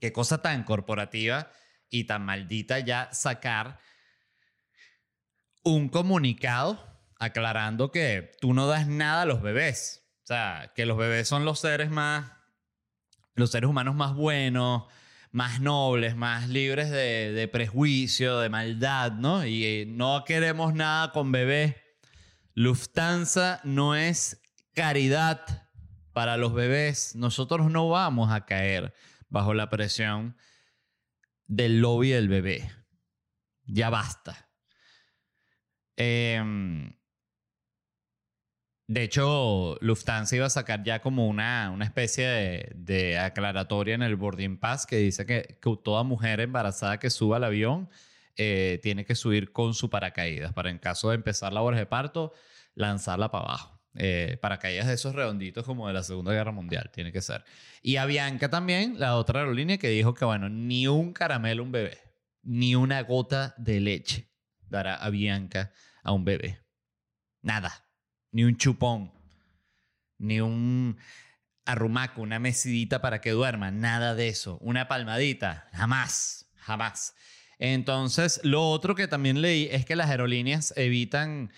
qué 0.02 0.12
cosa 0.12 0.42
tan 0.42 0.66
corporativa 0.66 1.50
y 1.90 2.04
tan 2.04 2.26
maldita 2.26 2.80
ya 2.80 3.10
sacar 3.14 3.80
un 5.64 5.88
comunicado 5.88 6.86
aclarando 7.20 7.92
que 7.92 8.32
tú 8.42 8.54
no 8.54 8.68
das 8.68 8.88
nada 8.88 9.22
a 9.22 9.26
los 9.26 9.42
bebés. 9.42 10.04
O 10.24 10.28
sea, 10.28 10.74
que 10.76 10.86
los 10.86 10.98
bebés 10.98 11.28
son 11.28 11.46
los 11.46 11.60
seres 11.60 11.90
más, 11.90 12.32
los 13.36 13.52
seres 13.52 13.70
humanos 13.70 13.96
más 13.96 14.14
buenos, 14.14 14.86
más 15.32 15.62
nobles, 15.62 16.16
más 16.16 16.50
libres 16.50 16.90
de, 16.90 17.32
de 17.32 17.48
prejuicio, 17.48 18.40
de 18.40 18.50
maldad, 18.50 19.14
¿no? 19.14 19.46
Y 19.46 19.66
eh, 19.66 19.86
no 19.88 20.24
queremos 20.26 20.74
nada 20.74 21.12
con 21.12 21.32
bebés. 21.32 21.76
Lufthansa 22.54 23.62
no 23.64 23.96
es 23.96 24.42
caridad 24.74 25.67
para 26.18 26.36
los 26.36 26.52
bebés. 26.52 27.16
Nosotros 27.16 27.70
no 27.70 27.90
vamos 27.90 28.32
a 28.32 28.44
caer 28.48 28.92
bajo 29.30 29.54
la 29.54 29.70
presión 29.70 30.36
del 31.46 31.80
lobby 31.80 32.10
del 32.10 32.28
bebé. 32.28 32.72
Ya 33.66 33.92
basta. 33.92 34.50
Eh, 35.96 36.42
de 38.88 39.04
hecho, 39.04 39.78
Lufthansa 39.80 40.36
iba 40.36 40.48
a 40.48 40.50
sacar 40.50 40.82
ya 40.84 41.04
como 41.04 41.28
una, 41.28 41.70
una 41.70 41.86
especie 41.86 42.72
de, 42.74 43.20
aclaratoria 43.20 43.94
en 43.94 44.02
el 44.02 44.16
boarding 44.16 44.58
pass 44.58 44.88
que 44.88 44.98
dice 44.98 45.24
que, 45.28 45.60
que, 45.62 45.78
toda 45.84 46.02
mujer 46.02 46.40
embarazada 46.40 46.98
que 46.98 47.12
suba 47.12 47.38
al 47.38 47.44
avión 47.44 47.92
eh, 48.38 48.80
tiene 48.82 49.06
que 49.06 49.14
subir 49.14 49.52
con 49.52 49.76
su 49.76 49.92
paracaídas 49.92 50.52
para 50.52 50.72
en 50.72 50.80
caso 50.80 51.10
de 51.10 51.16
empezar 51.18 51.54
labores 51.54 51.80
de 51.80 51.86
parto, 51.86 52.34
lanzarla 52.74 53.30
para 53.30 53.44
abajo. 53.46 53.77
Eh, 54.00 54.38
paracaídas 54.40 54.86
de 54.86 54.94
esos 54.94 55.16
redonditos 55.16 55.66
como 55.66 55.88
de 55.88 55.94
la 55.94 56.04
Segunda 56.04 56.32
Guerra 56.32 56.52
Mundial, 56.52 56.92
tiene 56.94 57.12
que 57.12 57.20
ser. 57.20 57.44
Y 57.82 57.96
a 57.96 58.06
Bianca 58.06 58.48
también, 58.48 59.00
la 59.00 59.16
otra 59.16 59.40
aerolínea, 59.40 59.80
que 59.80 59.90
dijo 59.90 60.14
que, 60.14 60.24
bueno, 60.24 60.50
ni 60.50 60.88
un 60.88 61.14
caramelo 61.14 61.64
a 61.64 61.66
un 61.66 61.72
bebé, 61.72 61.98
ni 62.44 62.76
una 62.76 63.02
gota 63.02 63.56
de 63.58 63.80
leche 63.80 64.30
dará 64.70 64.96
a 64.96 65.10
Bianca 65.10 65.72
a 66.04 66.12
un 66.12 66.26
bebé. 66.26 66.60
Nada. 67.42 67.86
Ni 68.32 68.44
un 68.44 68.56
chupón. 68.58 69.12
Ni 70.20 70.42
un 70.42 70.98
arrumaco, 71.66 72.22
una 72.22 72.38
mesidita 72.38 73.02
para 73.02 73.20
que 73.20 73.32
duerma. 73.32 73.72
Nada 73.72 74.14
de 74.14 74.28
eso. 74.28 74.58
Una 74.62 74.88
palmadita. 74.88 75.70
Jamás. 75.74 76.52
Jamás. 76.58 77.16
Entonces, 77.58 78.42
lo 78.44 78.70
otro 78.70 78.94
que 78.94 79.08
también 79.08 79.42
leí 79.42 79.68
es 79.72 79.86
que 79.86 79.96
las 79.96 80.10
aerolíneas 80.10 80.74
evitan 80.78 81.52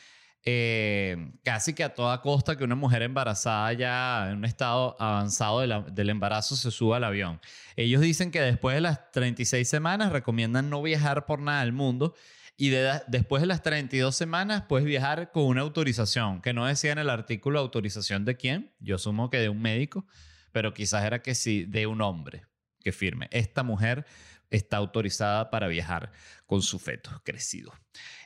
eh, 0.45 1.34
casi 1.43 1.73
que 1.73 1.84
a 1.84 1.93
toda 1.93 2.21
costa 2.21 2.56
que 2.56 2.63
una 2.63 2.75
mujer 2.75 3.02
embarazada 3.02 3.73
ya 3.73 4.30
en 4.30 4.38
un 4.38 4.45
estado 4.45 4.95
avanzado 4.99 5.60
del 5.60 6.10
embarazo 6.10 6.56
se 6.56 6.71
suba 6.71 6.97
al 6.97 7.04
avión. 7.04 7.41
Ellos 7.75 8.02
dicen 8.02 8.32
que 8.32 8.39
después 8.41 8.75
de 8.75 8.82
las 8.82 9.12
36 9.12 9.67
semanas 9.67 10.12
recomiendan 10.13 10.69
no 10.69 10.82
viajar 10.82 11.25
por 11.25 11.41
nada 11.41 11.62
del 11.62 11.73
mundo 11.73 12.15
y 12.56 12.69
de, 12.69 13.02
después 13.08 13.41
de 13.41 13.47
las 13.47 13.63
32 13.63 14.15
semanas 14.15 14.63
puedes 14.67 14.86
viajar 14.86 15.32
con 15.32 15.43
una 15.43 15.62
autorización, 15.62 16.41
que 16.41 16.54
no 16.54 16.65
decía 16.65 16.93
en 16.93 16.99
el 16.99 17.10
artículo 17.10 17.60
autorización 17.60 18.25
de 18.25 18.38
quién, 18.38 18.73
yo 18.80 18.95
asumo 18.95 19.30
que 19.30 19.38
de 19.38 19.49
un 19.49 19.62
médico, 19.62 20.06
pero 20.52 20.73
quizás 20.73 21.04
era 21.04 21.21
que 21.21 21.36
sí, 21.36 21.65
de 21.65 21.86
un 21.86 22.02
hombre 22.02 22.45
que 22.82 22.91
firme. 22.91 23.28
Esta 23.32 23.63
mujer 23.63 24.06
está 24.49 24.78
autorizada 24.78 25.49
para 25.49 25.67
viajar 25.67 26.12
con 26.47 26.62
su 26.62 26.80
feto 26.80 27.21
crecido. 27.23 27.73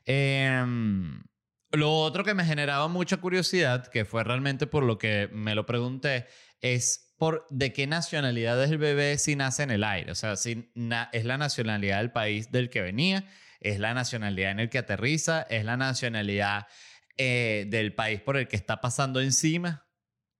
Eh, 0.05 0.63
lo 1.73 1.91
otro 1.91 2.23
que 2.23 2.33
me 2.33 2.45
generaba 2.45 2.87
mucha 2.87 3.17
curiosidad, 3.17 3.87
que 3.87 4.05
fue 4.05 4.23
realmente 4.23 4.67
por 4.67 4.83
lo 4.83 4.97
que 4.97 5.29
me 5.31 5.55
lo 5.55 5.65
pregunté, 5.65 6.27
es 6.61 7.13
por 7.17 7.45
de 7.49 7.73
qué 7.73 7.87
nacionalidad 7.87 8.61
es 8.63 8.71
el 8.71 8.77
bebé 8.77 9.17
si 9.17 9.35
nace 9.35 9.63
en 9.63 9.71
el 9.71 9.83
aire. 9.83 10.11
O 10.11 10.15
sea, 10.15 10.35
si 10.35 10.71
es 11.11 11.25
la 11.25 11.37
nacionalidad 11.37 11.97
del 11.99 12.11
país 12.11 12.51
del 12.51 12.69
que 12.69 12.81
venía 12.81 13.25
es 13.63 13.79
la 13.79 13.93
nacionalidad 13.93 14.51
en 14.51 14.59
el 14.59 14.69
que 14.69 14.77
aterriza, 14.77 15.43
es 15.49 15.65
la 15.65 15.77
nacionalidad 15.77 16.67
eh, 17.17 17.65
del 17.69 17.95
país 17.95 18.21
por 18.21 18.37
el 18.37 18.47
que 18.47 18.57
está 18.57 18.81
pasando 18.81 19.21
encima. 19.21 19.87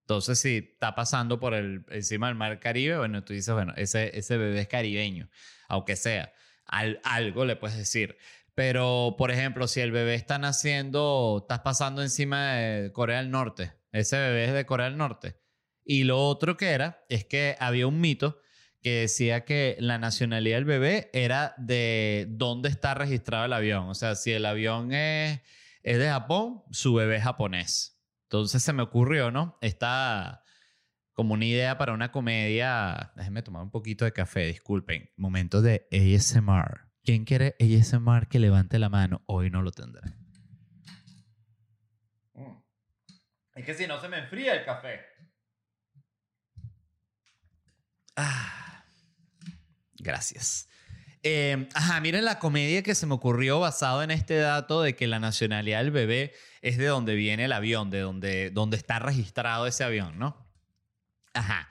Entonces, 0.01 0.39
si 0.39 0.57
está 0.57 0.93
pasando 0.93 1.39
por 1.39 1.53
el, 1.53 1.85
encima 1.89 2.27
del 2.27 2.35
mar 2.35 2.59
Caribe, 2.59 2.97
bueno, 2.97 3.23
tú 3.23 3.33
dices, 3.33 3.53
bueno, 3.53 3.73
ese, 3.77 4.17
ese 4.17 4.37
bebé 4.37 4.59
es 4.59 4.67
caribeño, 4.67 5.29
aunque 5.69 5.95
sea. 5.95 6.33
Al, 6.65 6.99
algo 7.03 7.45
le 7.45 7.55
puedes 7.55 7.77
decir. 7.77 8.17
Pero, 8.55 9.15
por 9.17 9.31
ejemplo, 9.31 9.67
si 9.67 9.81
el 9.81 9.91
bebé 9.91 10.15
está 10.15 10.37
naciendo, 10.37 11.39
estás 11.41 11.61
pasando 11.61 12.01
encima 12.01 12.53
de 12.53 12.91
Corea 12.91 13.17
del 13.17 13.31
Norte, 13.31 13.73
ese 13.91 14.17
bebé 14.17 14.45
es 14.45 14.53
de 14.53 14.65
Corea 14.65 14.87
del 14.87 14.97
Norte. 14.97 15.37
Y 15.83 16.03
lo 16.03 16.19
otro 16.19 16.55
que 16.55 16.69
era, 16.69 17.03
es 17.09 17.25
que 17.25 17.55
había 17.59 17.87
un 17.87 17.99
mito 17.99 18.39
que 18.81 19.01
decía 19.01 19.45
que 19.45 19.77
la 19.79 19.97
nacionalidad 19.97 20.57
del 20.57 20.65
bebé 20.65 21.09
era 21.13 21.55
de 21.57 22.27
dónde 22.29 22.69
está 22.69 22.93
registrado 22.93 23.45
el 23.45 23.53
avión. 23.53 23.87
O 23.87 23.95
sea, 23.95 24.15
si 24.15 24.31
el 24.31 24.45
avión 24.45 24.93
es, 24.93 25.41
es 25.81 25.97
de 25.97 26.09
Japón, 26.09 26.63
su 26.71 26.93
bebé 26.93 27.17
es 27.17 27.23
japonés. 27.23 28.01
Entonces 28.23 28.61
se 28.61 28.73
me 28.73 28.83
ocurrió, 28.83 29.31
¿no? 29.31 29.57
Está 29.61 30.43
como 31.13 31.33
una 31.33 31.45
idea 31.45 31.77
para 31.77 31.93
una 31.93 32.11
comedia. 32.11 33.13
Déjenme 33.15 33.41
tomar 33.41 33.63
un 33.63 33.71
poquito 33.71 34.05
de 34.05 34.11
café, 34.11 34.47
disculpen. 34.47 35.09
Momento 35.15 35.61
de 35.61 35.87
ASMR. 35.91 36.92
¿Quién 37.03 37.25
quiere 37.25 37.55
ASMR 37.59 38.27
que 38.27 38.39
levante 38.39 38.79
la 38.79 38.89
mano? 38.89 39.21
Hoy 39.25 39.49
no 39.49 39.61
lo 39.61 39.71
tendré. 39.71 40.13
Mm. 42.33 42.57
Es 43.55 43.65
que 43.65 43.73
si 43.73 43.87
no 43.87 43.99
se 43.99 44.07
me 44.07 44.19
enfría 44.19 44.53
el 44.53 44.63
café. 44.63 45.01
Ah. 48.15 48.85
Gracias. 49.95 50.67
Eh, 51.23 51.69
ajá, 51.73 52.01
miren 52.01 52.25
la 52.25 52.39
comedia 52.39 52.83
que 52.83 52.95
se 52.95 53.05
me 53.05 53.13
ocurrió 53.13 53.59
basado 53.59 54.03
en 54.03 54.11
este 54.11 54.35
dato 54.35 54.81
de 54.81 54.95
que 54.95 55.07
la 55.07 55.19
nacionalidad 55.19 55.79
del 55.79 55.91
bebé 55.91 56.33
es 56.61 56.77
de 56.77 56.85
donde 56.85 57.15
viene 57.15 57.45
el 57.45 57.53
avión, 57.53 57.89
de 57.89 57.99
donde, 57.99 58.49
donde 58.49 58.75
está 58.75 58.99
registrado 58.99 59.65
ese 59.65 59.85
avión, 59.85 60.19
¿no? 60.19 60.45
Ajá. 61.33 61.69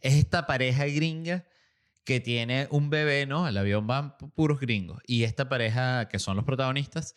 Es 0.00 0.14
esta 0.14 0.46
pareja 0.46 0.86
gringa 0.86 1.44
que 2.06 2.20
tiene 2.20 2.68
un 2.70 2.88
bebé, 2.88 3.26
¿no? 3.26 3.48
El 3.48 3.58
avión 3.58 3.88
va 3.90 4.16
puros 4.16 4.60
gringos. 4.60 5.02
Y 5.06 5.24
esta 5.24 5.48
pareja, 5.48 6.08
que 6.08 6.20
son 6.20 6.36
los 6.36 6.44
protagonistas, 6.44 7.16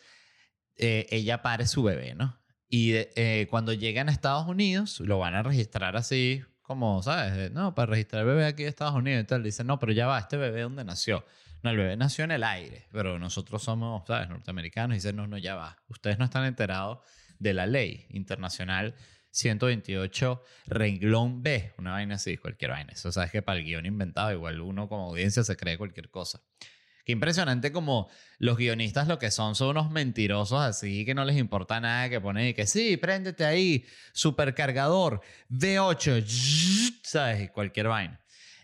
eh, 0.76 1.06
ella 1.10 1.42
pare 1.42 1.66
su 1.66 1.84
bebé, 1.84 2.14
¿no? 2.16 2.38
Y 2.68 2.94
eh, 2.94 3.46
cuando 3.50 3.72
llegan 3.72 4.08
a 4.08 4.12
Estados 4.12 4.48
Unidos, 4.48 4.98
lo 4.98 5.20
van 5.20 5.36
a 5.36 5.44
registrar 5.44 5.96
así, 5.96 6.42
como, 6.62 7.02
¿sabes? 7.04 7.52
No, 7.52 7.72
para 7.74 7.92
registrar 7.92 8.22
el 8.22 8.28
bebé 8.28 8.46
aquí 8.46 8.64
en 8.64 8.68
Estados 8.68 8.96
Unidos 8.96 9.22
y 9.22 9.26
tal. 9.26 9.44
Dicen, 9.44 9.68
no, 9.68 9.78
pero 9.78 9.92
ya 9.92 10.08
va, 10.08 10.18
este 10.18 10.36
bebé, 10.36 10.62
¿dónde 10.62 10.84
nació? 10.84 11.24
No, 11.62 11.70
el 11.70 11.76
bebé 11.76 11.96
nació 11.96 12.24
en 12.24 12.32
el 12.32 12.42
aire, 12.42 12.88
pero 12.90 13.18
nosotros 13.20 13.62
somos, 13.62 14.04
¿sabes? 14.08 14.28
Norteamericanos 14.28 14.96
dicen, 14.96 15.14
no, 15.14 15.28
no, 15.28 15.38
ya 15.38 15.54
va. 15.54 15.76
Ustedes 15.86 16.18
no 16.18 16.24
están 16.24 16.44
enterados 16.46 16.98
de 17.38 17.54
la 17.54 17.66
ley 17.66 18.06
internacional 18.10 18.96
128, 19.30 20.42
renglón 20.66 21.42
B, 21.42 21.72
una 21.78 21.92
vaina 21.92 22.16
así, 22.16 22.36
cualquier 22.36 22.72
vaina. 22.72 22.92
Eso 22.92 23.12
sabes 23.12 23.30
que 23.30 23.42
para 23.42 23.58
el 23.58 23.64
guion 23.64 23.86
inventado, 23.86 24.32
igual 24.32 24.60
uno 24.60 24.88
como 24.88 25.08
audiencia 25.08 25.44
se 25.44 25.56
cree 25.56 25.78
cualquier 25.78 26.10
cosa. 26.10 26.40
Qué 27.04 27.12
impresionante 27.12 27.72
como 27.72 28.08
los 28.38 28.56
guionistas 28.56 29.08
lo 29.08 29.18
que 29.18 29.30
son 29.30 29.54
son 29.54 29.70
unos 29.70 29.90
mentirosos 29.90 30.60
así 30.60 31.04
que 31.06 31.14
no 31.14 31.24
les 31.24 31.38
importa 31.38 31.80
nada 31.80 32.10
que 32.10 32.20
ponen 32.20 32.48
y 32.48 32.54
que 32.54 32.66
sí, 32.66 32.96
préndete 32.98 33.44
ahí, 33.44 33.84
supercargador, 34.12 35.22
V8, 35.50 37.00
¿sabes? 37.02 37.50
Cualquier 37.50 37.88
vaina. 37.88 38.20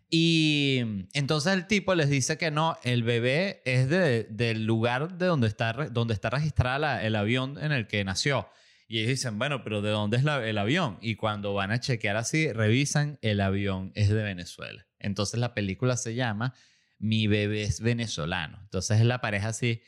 Y 0.08 0.82
entonces 1.14 1.52
el 1.52 1.66
tipo 1.66 1.94
les 1.94 2.08
dice 2.08 2.38
que 2.38 2.50
no, 2.50 2.78
el 2.84 3.02
bebé 3.02 3.62
es 3.64 3.88
de, 3.88 4.24
del 4.24 4.64
lugar 4.64 5.18
de 5.18 5.26
donde 5.26 5.48
está, 5.48 5.72
donde 5.72 6.14
está 6.14 6.30
registrada 6.30 7.02
el 7.02 7.16
avión 7.16 7.58
en 7.60 7.72
el 7.72 7.88
que 7.88 8.04
nació. 8.04 8.48
Y 8.88 8.98
ellos 8.98 9.10
dicen, 9.10 9.38
bueno, 9.38 9.64
pero 9.64 9.82
¿de 9.82 9.90
dónde 9.90 10.16
es 10.16 10.24
el 10.24 10.58
avión? 10.58 10.98
Y 11.00 11.16
cuando 11.16 11.54
van 11.54 11.72
a 11.72 11.80
chequear 11.80 12.16
así, 12.16 12.52
revisan, 12.52 13.18
el 13.20 13.40
avión 13.40 13.90
es 13.94 14.08
de 14.08 14.22
Venezuela. 14.22 14.86
Entonces 14.98 15.40
la 15.40 15.54
película 15.54 15.96
se 15.96 16.14
llama 16.14 16.54
mi 16.98 17.26
bebé 17.26 17.62
es 17.62 17.80
venezolano. 17.80 18.58
Entonces 18.62 19.00
es 19.00 19.06
la 19.06 19.20
pareja 19.20 19.48
así 19.48 19.82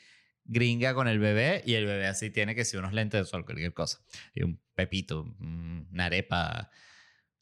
gringa 0.45 0.95
con 0.95 1.09
el 1.09 1.19
bebé 1.19 1.63
y 1.67 1.75
el 1.75 1.85
bebé 1.85 2.07
así 2.07 2.31
tiene 2.31 2.55
que 2.55 2.65
ser 2.65 2.81
unos 2.81 2.93
lentes 2.93 3.21
de 3.21 3.25
sol, 3.27 3.45
cualquier 3.45 3.73
cosa. 3.75 4.01
Y 4.35 4.43
un 4.43 4.61
pepito, 4.75 5.35
una 5.41 6.07
arepa, 6.07 6.71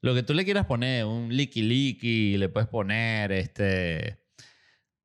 lo 0.01 0.15
que 0.15 0.23
tú 0.23 0.35
le 0.35 0.45
quieras 0.45 0.67
poner, 0.67 1.05
un 1.05 1.35
liqui 1.35 1.63
liqui, 1.63 2.37
le 2.37 2.49
puedes 2.49 2.69
poner 2.69 3.33
este 3.33 4.26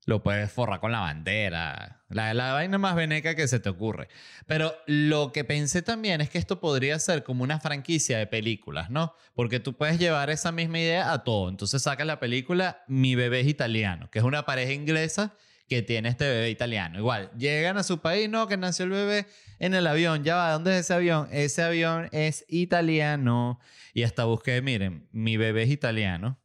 lo 0.05 0.23
puedes 0.23 0.51
forrar 0.51 0.79
con 0.79 0.91
la 0.91 0.99
bandera. 1.01 2.03
La, 2.09 2.33
la, 2.33 2.53
vaina 2.53 2.77
más 2.77 2.95
veneca 2.95 3.35
que 3.35 3.47
se 3.47 3.59
te 3.59 3.69
ocurre. 3.69 4.07
Pero 4.47 4.73
lo 4.87 5.31
que 5.31 5.43
pensé 5.43 5.81
también 5.81 6.21
es 6.21 6.29
que 6.29 6.39
esto 6.39 6.59
podría 6.59 6.97
ser 6.99 7.23
como 7.23 7.43
una 7.43 7.59
franquicia 7.59 8.17
de 8.17 8.27
películas, 8.27 8.89
¿no? 8.89 9.13
Porque 9.33 9.59
tú 9.59 9.73
puedes 9.73 9.99
llevar 9.99 10.29
esa 10.29 10.51
misma 10.51 10.79
idea 10.79 11.13
a 11.13 11.23
todo. 11.23 11.49
Entonces 11.49 11.83
sacas 11.83 12.07
la 12.07 12.19
película 12.19 12.83
Mi 12.87 13.15
bebé 13.15 13.41
es 13.41 13.47
italiano, 13.47 14.09
que 14.09 14.19
es 14.19 14.25
una 14.25 14.45
pareja 14.45 14.73
inglesa 14.73 15.33
que 15.69 15.81
tiene 15.81 16.09
este 16.09 16.27
bebé 16.27 16.49
italiano. 16.49 16.99
Igual, 16.99 17.31
llegan 17.37 17.77
a 17.77 17.83
su 17.83 18.01
país, 18.01 18.29
no, 18.29 18.47
que 18.47 18.57
nació 18.57 18.85
el 18.85 18.91
bebé 18.91 19.27
en 19.59 19.73
el 19.73 19.87
avión. 19.87 20.23
Ya 20.23 20.35
va, 20.35 20.51
¿dónde 20.51 20.73
es 20.73 20.81
ese 20.81 20.95
avión? 20.95 21.29
Ese 21.31 21.61
avión 21.61 22.09
es 22.11 22.43
italiano. 22.49 23.59
Y 23.93 24.03
hasta 24.03 24.25
busqué, 24.25 24.61
miren, 24.61 25.07
Mi 25.11 25.37
bebé 25.37 25.63
es 25.63 25.69
italiano, 25.69 26.39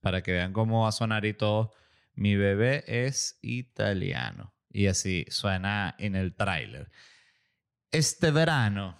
para 0.00 0.22
que 0.22 0.32
vean 0.32 0.52
cómo 0.52 0.82
va 0.82 0.88
a 0.90 0.92
sonar 0.92 1.24
y 1.24 1.32
todo 1.32 1.72
mi 2.16 2.34
bebé 2.34 2.84
es 2.86 3.38
italiano. 3.42 4.54
Y 4.70 4.88
así 4.88 5.26
suena 5.28 5.94
en 5.98 6.16
el 6.16 6.34
tráiler. 6.34 6.90
Este 7.90 8.30
verano. 8.30 8.98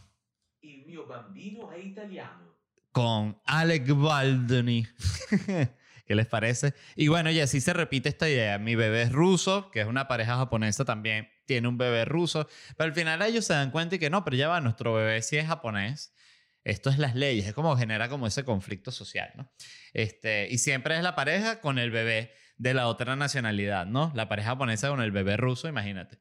Il 0.61 0.87
mio 0.87 1.07
bambino 1.07 1.71
è 1.71 1.79
italiano. 1.79 2.55
Con 2.93 3.41
Alec 3.45 3.93
Baldoni. 3.93 4.87
¿Qué 6.07 6.15
les 6.15 6.27
parece? 6.27 6.75
Y 6.95 7.09
bueno, 7.09 7.31
y 7.31 7.41
así 7.41 7.61
se 7.61 7.73
repite 7.73 8.09
esta 8.09 8.29
idea. 8.29 8.59
Mi 8.59 8.77
bebé 8.77 9.03
es 9.03 9.13
ruso, 9.13 9.71
que 9.71 9.81
es 9.81 9.87
una 9.87 10.07
pareja 10.07 10.37
japonesa 10.37 10.85
también, 10.85 11.29
tiene 11.47 11.67
un 11.67 11.79
bebé 11.79 12.05
ruso. 12.05 12.49
Pero 12.77 12.89
al 12.89 12.95
final 12.95 13.23
ellos 13.23 13.45
se 13.45 13.55
dan 13.55 13.71
cuenta 13.71 13.97
y 13.97 13.99
que 13.99 14.09
no, 14.09 14.25
pero 14.25 14.37
ya 14.37 14.49
va, 14.49 14.61
nuestro 14.61 14.95
bebé 14.95 15.21
sí 15.23 15.37
es 15.37 15.47
japonés. 15.47 16.15
Esto 16.63 16.91
es 16.91 16.99
las 16.99 17.15
leyes, 17.15 17.47
es 17.47 17.55
como 17.55 17.77
genera 17.77 18.09
como 18.09 18.27
ese 18.27 18.45
conflicto 18.45 18.91
social, 18.93 19.31
¿no? 19.37 19.53
Este, 19.93 20.49
y 20.51 20.59
siempre 20.59 20.97
es 20.97 21.03
la 21.03 21.15
pareja 21.15 21.61
con 21.61 21.79
el 21.79 21.91
bebé 21.91 22.33
de 22.59 22.75
la 22.75 22.89
otra 22.89 23.17
nacionalidad, 23.17 23.87
¿no? 23.87 24.13
La 24.15 24.29
pareja 24.29 24.51
japonesa 24.51 24.89
con 24.89 25.01
el 25.01 25.11
bebé 25.11 25.37
ruso, 25.37 25.69
imagínate. 25.69 26.19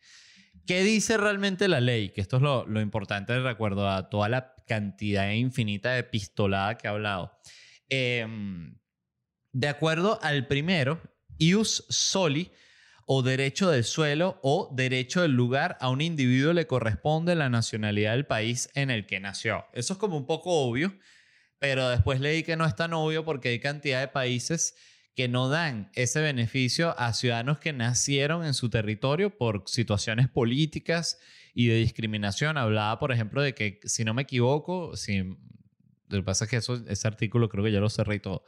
¿Qué 0.65 0.83
dice 0.83 1.17
realmente 1.17 1.67
la 1.67 1.79
ley? 1.79 2.09
Que 2.09 2.21
esto 2.21 2.37
es 2.37 2.41
lo, 2.41 2.81
importante 2.81 3.33
de 3.33 3.41
recuerdo 3.41 3.89
a 3.89 4.09
toda 4.09 4.29
la 4.29 4.55
cantidad 4.67 5.29
infinita 5.31 5.91
de 5.91 6.03
pistolada 6.03 6.75
que 6.75 6.87
ha 6.87 6.91
hablado. 6.91 7.37
Em, 7.89 8.77
de 9.51 9.67
acuerdo 9.67 10.19
al 10.23 10.47
primero, 10.47 11.01
ius 11.37 11.85
soli 11.89 12.51
o 13.05 13.21
derecho 13.21 13.69
del 13.69 13.83
suelo 13.83 14.39
o 14.41 14.71
derecho 14.73 15.21
del 15.21 15.31
lugar 15.31 15.77
a 15.79 15.89
un 15.89 16.01
individuo 16.01 16.53
le 16.53 16.65
corresponde 16.65 17.35
la 17.35 17.49
nacionalidad 17.49 18.13
del 18.13 18.25
país 18.25 18.69
en 18.73 18.89
el 18.89 19.05
que 19.05 19.19
nació. 19.19 19.65
Eso 19.73 19.93
es 19.93 19.99
como 19.99 20.17
un 20.17 20.25
poco 20.25 20.49
obvio, 20.49 20.97
pero 21.59 21.89
después 21.89 22.19
leí 22.19 22.41
que 22.41 22.57
no 22.57 22.65
es 22.65 22.75
tan 22.75 22.93
obvio 22.93 23.23
porque 23.23 23.49
hay 23.49 23.59
cantidad 23.59 23.99
de 23.99 24.07
países 24.07 24.75
que 25.15 25.27
no 25.29 25.47
dan 25.47 25.89
ese 25.93 26.21
beneficio 26.21 26.97
a 26.99 27.13
ciudadanos 27.13 27.59
que 27.59 27.71
nacieron 27.71 28.45
en 28.45 28.53
su 28.53 28.69
territorio 28.69 29.35
por 29.35 29.63
situaciones 29.65 30.27
políticas 30.27 31.19
y 31.53 31.67
de 31.67 31.75
discriminación. 31.75 32.57
Hablaba, 32.57 32.99
por 32.99 33.13
ejemplo, 33.13 33.41
de 33.41 33.55
que, 33.55 33.79
si 33.85 34.03
no 34.03 34.13
me 34.13 34.23
equivoco, 34.23 34.97
si, 34.97 35.19
lo 35.19 36.17
que 36.17 36.23
pasa 36.23 36.45
es 36.45 36.51
que 36.51 36.57
eso, 36.57 36.83
ese 36.87 37.07
artículo 37.07 37.47
creo 37.47 37.63
que 37.63 37.71
ya 37.71 37.79
lo 37.79 37.89
cerré 37.89 38.15
y 38.15 38.19
todo, 38.19 38.43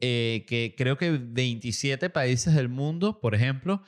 eh, 0.00 0.44
que 0.46 0.74
creo 0.76 0.96
que 0.96 1.10
27 1.10 2.08
países 2.10 2.54
del 2.54 2.68
mundo, 2.68 3.20
por 3.20 3.34
ejemplo, 3.34 3.82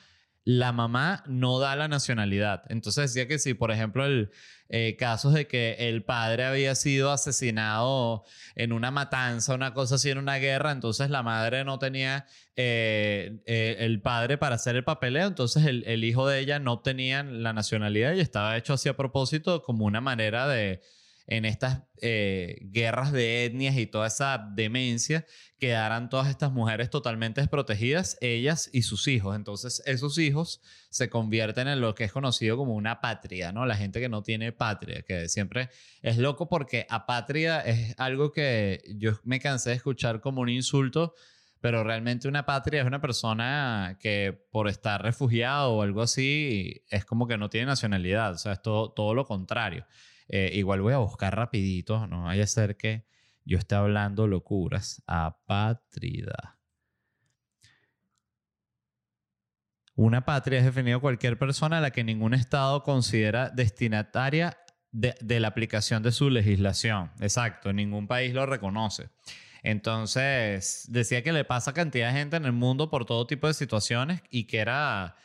la 0.49 0.73
mamá 0.73 1.25
no 1.27 1.59
da 1.59 1.77
la 1.77 1.89
nacionalidad. 1.89 2.63
Entonces 2.71 3.13
decía 3.13 3.29
que 3.29 3.39
si, 3.39 3.53
por 3.53 3.71
ejemplo, 3.71 4.07
el 4.07 4.31
eh, 4.71 4.97
casos 4.99 5.35
de 5.35 5.47
que 5.47 5.77
el 5.79 6.05
padre 6.05 6.45
había 6.45 6.75
sido 6.75 7.13
asesinado 7.13 8.25
en 8.55 8.73
una 8.73 8.91
matanza, 8.91 9.55
una 9.55 9.75
cosa 9.75 9.97
así, 9.97 10.09
en 10.09 10.17
una 10.17 10.37
guerra, 10.37 10.73
entonces 10.73 11.11
la 11.11 11.23
madre 11.23 11.65
no 11.65 11.79
tenía 11.79 12.25
eh, 12.57 13.43
eh, 13.45 13.77
el 13.81 14.01
padre 14.01 14.39
para 14.39 14.55
hacer 14.55 14.75
el 14.75 14.85
papeleo, 14.85 15.27
entonces 15.27 15.67
el, 15.67 15.85
el 15.87 16.03
hijo 16.03 16.27
de 16.27 16.41
ella 16.41 16.59
no 16.59 16.81
tenía 16.81 17.23
la 17.23 17.53
nacionalidad 17.53 18.15
y 18.15 18.21
estaba 18.21 18.57
hecho 18.57 18.73
así 18.73 18.89
a 18.89 18.97
propósito 18.97 19.63
como 19.63 19.85
una 19.85 20.01
manera 20.01 20.49
de 20.49 20.81
en 21.29 21.45
estas 21.45 21.83
eh, 22.01 22.57
guerras 22.63 23.13
de 23.13 23.45
etnias 23.45 23.77
y 23.77 23.87
toda 23.87 24.07
esa 24.07 24.49
demencia, 24.55 25.27
quedaran 25.59 26.09
todas 26.09 26.29
estas 26.29 26.51
mujeres 26.51 26.89
totalmente 26.89 27.43
desprotegidas, 27.43 28.17
ellas 28.23 28.71
y 28.73 28.83
sus 28.83 29.07
hijos. 29.09 29.37
Entonces, 29.37 29.83
esos 29.85 30.17
hijos 30.17 30.63
se 30.89 31.11
convierten 31.11 31.69
en 31.69 31.83
lo 31.83 31.95
que 31.95 32.05
es 32.05 32.13
conocido 32.13 32.57
como 32.57 32.75
una 32.75 33.03
patria, 33.03 33.53
¿no? 33.53 33.67
La 33.67 33.77
gente 33.77 34.01
que 34.01 34.09
no 34.09 34.23
tiene 34.23 34.53
patria, 34.53 35.03
que 35.03 35.29
siempre 35.29 35.69
es 36.01 36.17
loco 36.17 36.49
porque 36.49 36.87
apatria 36.89 37.61
es 37.61 37.95
algo 37.99 38.33
que 38.33 38.83
yo 38.97 39.21
me 39.23 39.39
cansé 39.39 39.71
de 39.71 39.77
escuchar 39.77 40.21
como 40.21 40.41
un 40.41 40.49
insulto 40.49 41.15
pero 41.61 41.83
realmente 41.83 42.29
una 42.29 42.47
patria 42.47 42.83
es 42.83 42.87
una 42.87 43.01
persona 43.01 43.99
que 44.01 44.47
por 44.53 44.69
estar 44.69 45.03
refugiado 45.03 45.73
o 45.73 45.83
algo 45.83 46.03
así 46.03 46.85
es 46.89 47.05
como 47.05 47.27
que 47.27 47.37
no 47.37 47.51
tiene 47.51 47.67
nacionalidad, 47.67 48.35
o 48.35 48.39
sea, 48.39 48.53
es 48.53 48.63
todo, 48.63 48.93
todo 48.93 49.13
lo 49.13 49.25
contrario. 49.27 49.85
Eh, 50.29 50.51
igual 50.55 50.81
voy 50.83 50.93
a 50.93 50.99
buscar 50.99 51.35
rapidito, 51.35 52.07
no 52.07 52.25
vaya 52.25 52.45
a 52.45 52.47
ser 52.47 52.77
que 52.77 53.07
yo 53.45 53.59
esté 53.59 53.75
hablando 53.75 54.27
locuras. 54.27 55.03
Apátrida. 55.07 56.59
Una 59.95 60.25
patria 60.25 60.61
es 60.61 60.65
definido 60.65 61.01
cualquier 61.01 61.39
persona 61.39 61.79
a 61.79 61.81
la 61.81 61.91
que 61.91 62.05
ningún 62.05 62.35
Estado 62.35 62.83
considera 62.85 63.51
destinataria 63.51 64.57
de, 64.93 65.15
de 65.21 65.41
la 65.41 65.49
aplicación 65.49 66.03
de 66.03 66.13
su 66.13 66.31
legislación. 66.31 67.11
Exacto, 67.21 67.73
ningún 67.73 68.07
país 68.07 68.33
lo 68.33 68.47
reconoce. 68.47 69.11
Entonces, 69.63 70.87
decía 70.89 71.23
que 71.23 71.33
le 71.33 71.45
pasa 71.45 71.73
a 71.73 71.75
cantidad 71.75 72.13
de 72.13 72.19
gente 72.19 72.37
en 72.37 72.45
el 72.45 72.53
mundo 72.53 72.91
por 72.91 73.05
todo 73.05 73.27
tipo 73.27 73.47
de 73.47 73.55
situaciones 73.55 74.23
y 74.31 74.45
que 74.45 74.59
era, 74.59 75.17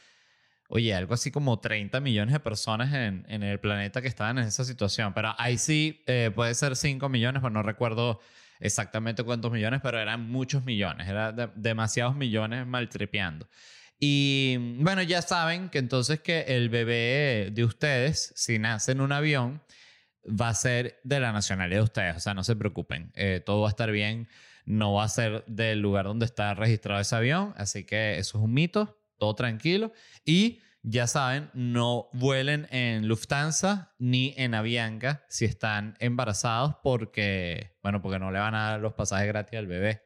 oye, 0.69 0.93
algo 0.95 1.13
así 1.13 1.32
como 1.32 1.60
30 1.60 1.99
millones 1.99 2.34
de 2.34 2.39
personas 2.39 2.93
en, 2.93 3.26
en 3.30 3.43
el 3.43 3.60
planeta 3.60 4.02
que 4.02 4.08
estaban 4.08 4.38
en 4.38 4.45
esa 4.45 4.63
situación. 4.65 5.13
Pero 5.13 5.34
ahí 5.38 5.58
sí 5.58 6.04
eh, 6.08 6.32
puede 6.34 6.54
ser 6.56 6.76
5 6.76 7.10
millones, 7.10 7.41
pero 7.41 7.52
no 7.52 7.62
recuerdo 7.63 8.19
exactamente 8.60 9.23
cuántos 9.23 9.52
millones, 9.52 9.82
pero 9.84 9.99
eran 9.99 10.30
muchos 10.30 10.63
millones, 10.63 11.08
eran 11.08 11.36
de- 11.36 11.49
demasiados 11.56 12.15
millones 12.15 12.65
maltripeando. 12.65 13.47
Y 13.99 14.58
bueno, 14.80 15.02
ya 15.02 15.21
saben 15.21 15.69
que 15.69 15.78
entonces 15.78 16.19
que 16.19 16.41
el 16.47 16.69
bebé 16.69 17.49
de 17.52 17.63
ustedes, 17.63 18.34
si 18.36 18.60
nace 18.60 18.91
en 18.93 19.02
un 19.02 19.12
avión, 19.12 19.62
va 20.26 20.49
a 20.49 20.54
ser 20.54 20.99
de 21.04 21.19
la 21.19 21.32
nacionalidad 21.32 21.80
de 21.80 21.84
ustedes. 21.84 22.15
O 22.17 22.19
sea, 22.19 22.34
no 22.34 22.43
se 22.43 22.56
preocupen. 22.56 23.12
Eh, 23.15 23.41
todo 23.45 23.62
va 23.62 23.67
a 23.67 23.69
estar 23.69 23.91
bien. 23.91 24.28
No 24.65 24.93
va 24.93 25.04
a 25.06 25.10
ser 25.10 25.43
del 25.47 25.80
lugar 25.80 26.06
donde 26.06 26.26
está 26.26 26.54
registrado 26.54 26.99
ese 27.02 27.15
avión. 27.15 27.54
Así 27.58 27.84
que 27.86 28.17
eso 28.17 28.38
es 28.38 28.43
un 28.43 28.54
mito. 28.54 28.97
Todo 29.23 29.36
tranquilo. 29.36 29.93
Y 30.25 30.59
ya 30.81 31.07
saben, 31.07 31.49
no 31.53 32.09
vuelen 32.12 32.67
en 32.71 33.07
Lufthansa 33.07 33.95
ni 33.99 34.33
en 34.36 34.53
Avianca 34.53 35.23
si 35.29 35.45
están 35.45 35.95
embarazados 36.01 36.75
porque, 36.83 37.77
bueno, 37.81 38.01
porque 38.01 38.19
no 38.19 38.31
le 38.31 38.39
van 38.39 38.53
a 38.53 38.71
dar 38.71 38.81
los 38.81 38.91
pasajes 38.95 39.25
gratis 39.29 39.57
al 39.57 39.67
bebé. 39.67 40.03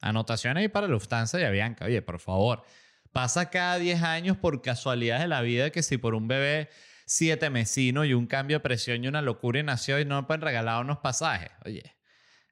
Anotaciones 0.00 0.62
ahí 0.62 0.66
para 0.66 0.88
Lufthansa 0.88 1.40
y 1.40 1.44
Avianca. 1.44 1.84
Oye, 1.84 2.02
por 2.02 2.18
favor. 2.18 2.64
Pasa 3.12 3.48
cada 3.48 3.78
10 3.78 4.02
años 4.02 4.36
por 4.36 4.60
casualidades 4.60 5.22
de 5.22 5.28
la 5.28 5.40
vida 5.40 5.70
que 5.70 5.84
si 5.84 5.98
por 5.98 6.16
un 6.16 6.26
bebé 6.26 6.68
siete 7.06 7.48
mesinos 7.48 8.06
y 8.06 8.14
un 8.14 8.26
cambio 8.26 8.56
de 8.56 8.60
presión 8.60 9.04
y 9.04 9.06
una 9.06 9.22
locura 9.22 9.60
y 9.60 9.62
nació 9.62 10.00
y 10.00 10.04
no 10.04 10.20
me 10.20 10.26
pueden 10.26 10.40
regalar 10.40 10.82
unos 10.82 10.98
pasajes. 10.98 11.52
Oye, 11.64 11.94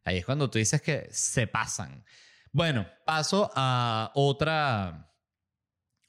ahí 0.04 0.18
es 0.18 0.24
cuando 0.24 0.48
tú 0.48 0.58
dices 0.58 0.80
que 0.82 1.08
se 1.10 1.48
pasan. 1.48 2.04
Bueno, 2.52 2.86
paso 3.06 3.50
a 3.54 4.10
otra, 4.14 5.09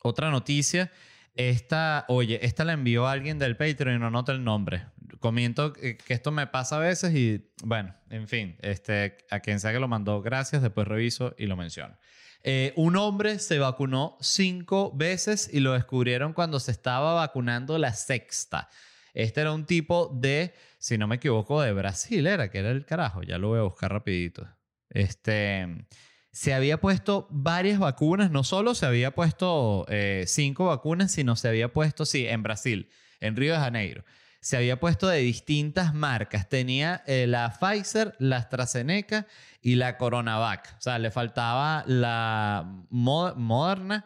otra 0.02 0.30
noticia. 0.30 0.92
Esta, 1.34 2.06
oye, 2.10 2.46
esta 2.46 2.66
la 2.66 2.74
envió 2.74 3.08
alguien 3.08 3.40
del 3.40 3.56
Patreon 3.56 3.96
y 3.96 4.00
no 4.00 4.12
nota 4.12 4.32
el 4.34 4.44
nombre. 4.44 4.86
Comiento 5.20 5.72
que 5.72 5.98
que 5.98 6.14
esto 6.14 6.32
me 6.32 6.48
pasa 6.48 6.78
a 6.78 6.80
veces 6.80 7.14
y, 7.16 7.50
bueno, 7.64 7.96
en 8.10 8.28
fin, 8.28 8.58
este, 8.62 9.18
a 9.30 9.40
quien 9.40 9.60
sea 9.60 9.72
que 9.72 9.80
lo 9.80 9.88
mandó, 9.88 10.22
gracias. 10.22 10.62
Después 10.62 10.88
reviso 10.88 11.34
y 11.38 11.46
lo 11.46 11.56
menciono. 11.56 11.98
Eh, 12.44 12.74
un 12.76 12.96
hombre 12.96 13.40
se 13.40 13.60
vacunó 13.60 14.18
cinco 14.20 14.92
veces 14.96 15.50
y 15.54 15.60
lo 15.60 15.74
descubrieron 15.74 16.34
cuando 16.34 16.60
se 16.60 16.72
estaba 16.72 17.14
vacunando 17.14 17.78
la 17.78 17.94
sexta. 17.94 18.68
Este 19.14 19.42
era 19.42 19.54
un 19.54 19.66
tipo 19.66 20.10
de, 20.14 20.54
si 20.80 20.98
no 20.98 21.08
me 21.08 21.18
equivoco, 21.18 21.62
de 21.62 21.74
Brasil, 21.74 22.26
era 22.26 22.50
que 22.50 22.60
era 22.60 22.72
el 22.72 22.86
carajo. 22.86 23.24
Ya 23.24 23.38
lo 23.38 23.50
voy 23.50 23.60
a 23.60 23.64
buscar 23.64 23.92
rapidito. 23.92 24.48
Este, 24.90 25.86
se 26.32 26.54
había 26.54 26.80
puesto 26.80 27.28
varias 27.30 27.80
vacunas, 27.80 28.32
no 28.32 28.44
solo 28.44 28.74
se 28.74 28.86
había 28.86 29.12
puesto 29.12 29.86
eh, 29.89 30.24
cinco 30.28 30.67
vacunas, 30.67 31.12
sino 31.12 31.36
se 31.36 31.50
había 31.50 31.74
puesto, 31.74 32.06
sí, 32.06 32.26
en 32.28 32.41
Brasil, 32.44 32.89
en 33.20 33.36
Río 33.36 33.54
de 33.54 33.60
Janeiro. 33.60 34.04
Se 34.39 34.58
había 34.58 34.80
puesto 34.80 35.08
de 35.08 35.20
distintas 35.20 35.94
marcas. 35.94 36.50
Tenía 36.50 37.04
eh, 37.06 37.28
la 37.28 37.52
Pfizer, 37.60 38.15
la 38.17 38.38
AstraZeneca 38.38 39.28
y 39.62 39.76
la 39.76 39.98
Coronavac. 39.98 40.74
O 40.80 40.82
sea, 40.82 40.98
le 40.98 41.12
faltaba 41.12 41.84
la 41.86 42.86
Mo- 42.89 43.36
Moderna 43.36 44.06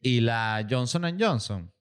y 0.00 0.20
la 0.20 0.64
Johnson 0.70 1.18
Johnson. 1.18 1.72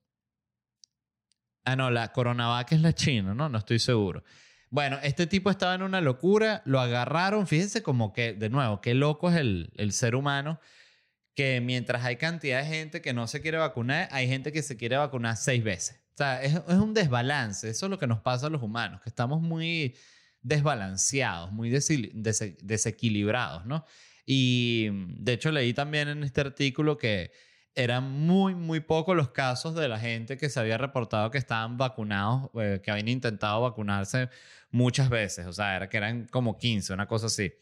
Ah, 1.65 1.75
no, 1.75 1.91
la 1.91 2.11
Coronavac 2.11 2.71
es 2.71 2.81
la 2.81 2.93
china, 2.93 3.35
¿no? 3.35 3.47
No 3.47 3.59
estoy 3.59 3.77
seguro. 3.79 4.23
Bueno, 4.73 4.97
este 5.03 5.27
tipo 5.27 5.51
estaba 5.51 5.75
en 5.75 5.83
una 5.83 6.01
locura, 6.01 6.63
lo 6.65 6.79
agarraron, 6.79 7.45
fíjense 7.45 7.83
como 7.83 8.11
que, 8.11 8.33
de 8.33 8.49
nuevo, 8.49 8.81
qué 8.81 8.95
loco 8.95 9.29
es 9.29 9.35
el, 9.35 9.71
el 9.75 9.91
ser 9.91 10.15
humano, 10.15 10.59
que 11.35 11.61
mientras 11.61 12.03
hay 12.03 12.15
cantidad 12.15 12.59
de 12.63 12.67
gente 12.67 12.99
que 12.99 13.13
no 13.13 13.27
se 13.27 13.39
quiere 13.39 13.59
vacunar, 13.59 14.09
hay 14.11 14.27
gente 14.27 14.51
que 14.51 14.63
se 14.63 14.75
quiere 14.75 14.97
vacunar 14.97 15.37
seis 15.37 15.63
veces. 15.63 16.01
O 16.15 16.17
sea, 16.17 16.41
es, 16.41 16.55
es 16.55 16.73
un 16.73 16.95
desbalance, 16.95 17.69
eso 17.69 17.85
es 17.85 17.89
lo 17.91 17.99
que 17.99 18.07
nos 18.07 18.21
pasa 18.21 18.47
a 18.47 18.49
los 18.49 18.63
humanos, 18.63 18.99
que 19.03 19.09
estamos 19.09 19.43
muy 19.43 19.95
desbalanceados, 20.41 21.51
muy 21.51 21.69
dese- 21.69 22.57
desequilibrados, 22.63 23.67
¿no? 23.67 23.85
Y 24.25 24.89
de 25.19 25.33
hecho 25.33 25.51
leí 25.51 25.75
también 25.75 26.07
en 26.07 26.23
este 26.23 26.41
artículo 26.41 26.97
que 26.97 27.31
eran 27.75 28.09
muy, 28.09 28.55
muy 28.55 28.79
pocos 28.79 29.15
los 29.15 29.29
casos 29.29 29.75
de 29.75 29.87
la 29.87 29.99
gente 29.99 30.37
que 30.37 30.49
se 30.49 30.59
había 30.59 30.77
reportado 30.77 31.31
que 31.31 31.37
estaban 31.39 31.77
vacunados, 31.77 32.49
eh, 32.55 32.81
que 32.83 32.91
habían 32.91 33.07
intentado 33.07 33.61
vacunarse 33.61 34.29
muchas 34.73 35.09
veces. 35.09 35.47
O 35.47 35.53
sea, 35.53 35.77
era 35.77 35.87
que 35.87 35.95
eran 35.95 36.27
como 36.27 36.57
15, 36.57 36.93
una 36.93 37.07
cosa 37.07 37.27
así. 37.27 37.53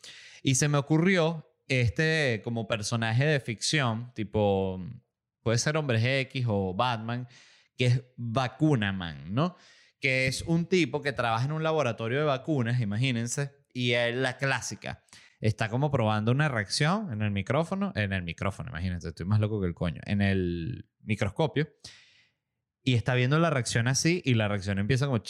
Y 0.41 0.56
se 0.56 0.67
me 0.67 0.80
ocurrió 0.80 1.47
este 1.67 2.41
como 2.43 2.67
personaje 2.67 3.26
de 3.26 3.39
ficción, 3.39 4.12
tipo, 4.15 4.84
puede 5.43 5.60
ser 5.60 5.78
Hombres 5.78 6.04
X 6.04 6.45
o 6.47 6.74
Batman, 6.74 7.28
que 7.78 7.86
es 7.86 8.04
Vacunaman, 8.17 9.34
¿no? 9.34 9.56
Que 10.00 10.26
es 10.26 10.41
un 10.41 10.65
tipo 10.65 11.02
que 11.04 11.13
trabaja 11.13 11.45
en 11.45 11.52
un 11.52 11.62
laboratorio 11.62 12.19
de 12.19 12.26
vacunas, 12.26 12.82
imagínense, 12.82 13.52
y 13.71 13.91
es 13.91 14.15
la 14.15 14.38
clásica 14.38 15.04
está 15.41 15.69
como 15.69 15.89
probando 15.89 16.32
una 16.32 16.47
reacción 16.47 17.12
en 17.12 17.24
el 17.24 17.32
micrófono, 17.32 17.91
en 17.95 18.13
el 18.13 18.21
micrófono, 18.21 18.69
imagínense, 18.69 19.10
estoy 19.10 19.26
más 19.26 19.39
loco 19.39 19.60
que 19.60 19.67
el 19.67 19.74
coño, 19.74 20.00
en 20.06 20.21
el 20.21 20.86
microscopio, 21.02 21.67
y 22.84 22.96
está 22.96 23.13
viendo 23.13 23.38
la 23.39 23.50
reacción 23.50 23.88
así, 23.88 24.22
y 24.26 24.34
la 24.34 24.48
reacción 24.48 24.80
empieza 24.80 25.06
como 25.06 25.22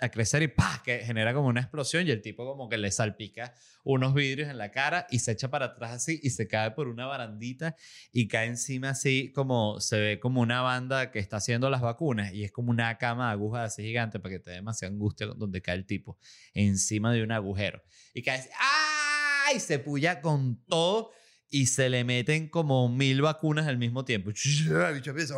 a 0.00 0.08
crecer 0.08 0.42
y 0.42 0.48
¡pah! 0.48 0.82
que 0.84 1.00
genera 1.00 1.34
como 1.34 1.48
una 1.48 1.60
explosión, 1.60 2.06
y 2.06 2.10
el 2.10 2.22
tipo 2.22 2.46
como 2.46 2.68
que 2.68 2.78
le 2.78 2.90
salpica 2.90 3.54
unos 3.82 4.14
vidrios 4.14 4.48
en 4.50 4.58
la 4.58 4.72
cara 4.72 5.06
y 5.10 5.20
se 5.20 5.32
echa 5.32 5.48
para 5.48 5.66
atrás 5.66 5.92
así 5.92 6.18
y 6.20 6.30
se 6.30 6.48
cae 6.48 6.72
por 6.72 6.88
una 6.88 7.06
barandita 7.06 7.76
y 8.12 8.26
cae 8.26 8.48
encima 8.48 8.90
así 8.90 9.30
como 9.32 9.78
se 9.80 10.00
ve 10.00 10.20
como 10.20 10.40
una 10.40 10.60
banda 10.60 11.12
que 11.12 11.20
está 11.20 11.36
haciendo 11.36 11.70
las 11.70 11.82
vacunas 11.82 12.32
y 12.34 12.42
es 12.42 12.50
como 12.50 12.70
una 12.70 12.98
cama 12.98 13.26
de 13.28 13.32
agujas 13.34 13.72
así 13.72 13.84
gigante 13.84 14.18
para 14.18 14.34
que 14.34 14.40
te 14.40 14.50
dé 14.50 14.56
demasiada 14.56 14.92
angustia 14.92 15.28
donde 15.28 15.62
cae 15.62 15.76
el 15.76 15.86
tipo 15.86 16.18
encima 16.52 17.12
de 17.12 17.22
un 17.22 17.30
agujero 17.30 17.80
y 18.12 18.22
cae 18.22 18.40
así, 18.40 18.48
¡ah! 18.60 19.52
y 19.54 19.60
se 19.60 19.78
puya 19.78 20.20
con 20.20 20.64
todo 20.64 21.12
y 21.48 21.66
se 21.66 21.88
le 21.88 22.02
meten 22.02 22.48
como 22.48 22.88
mil 22.88 23.22
vacunas 23.22 23.66
al 23.66 23.78
mismo 23.78 24.04
tiempo. 24.04 24.30
El 24.30 24.94
bicho 24.94 25.10
empieza, 25.10 25.36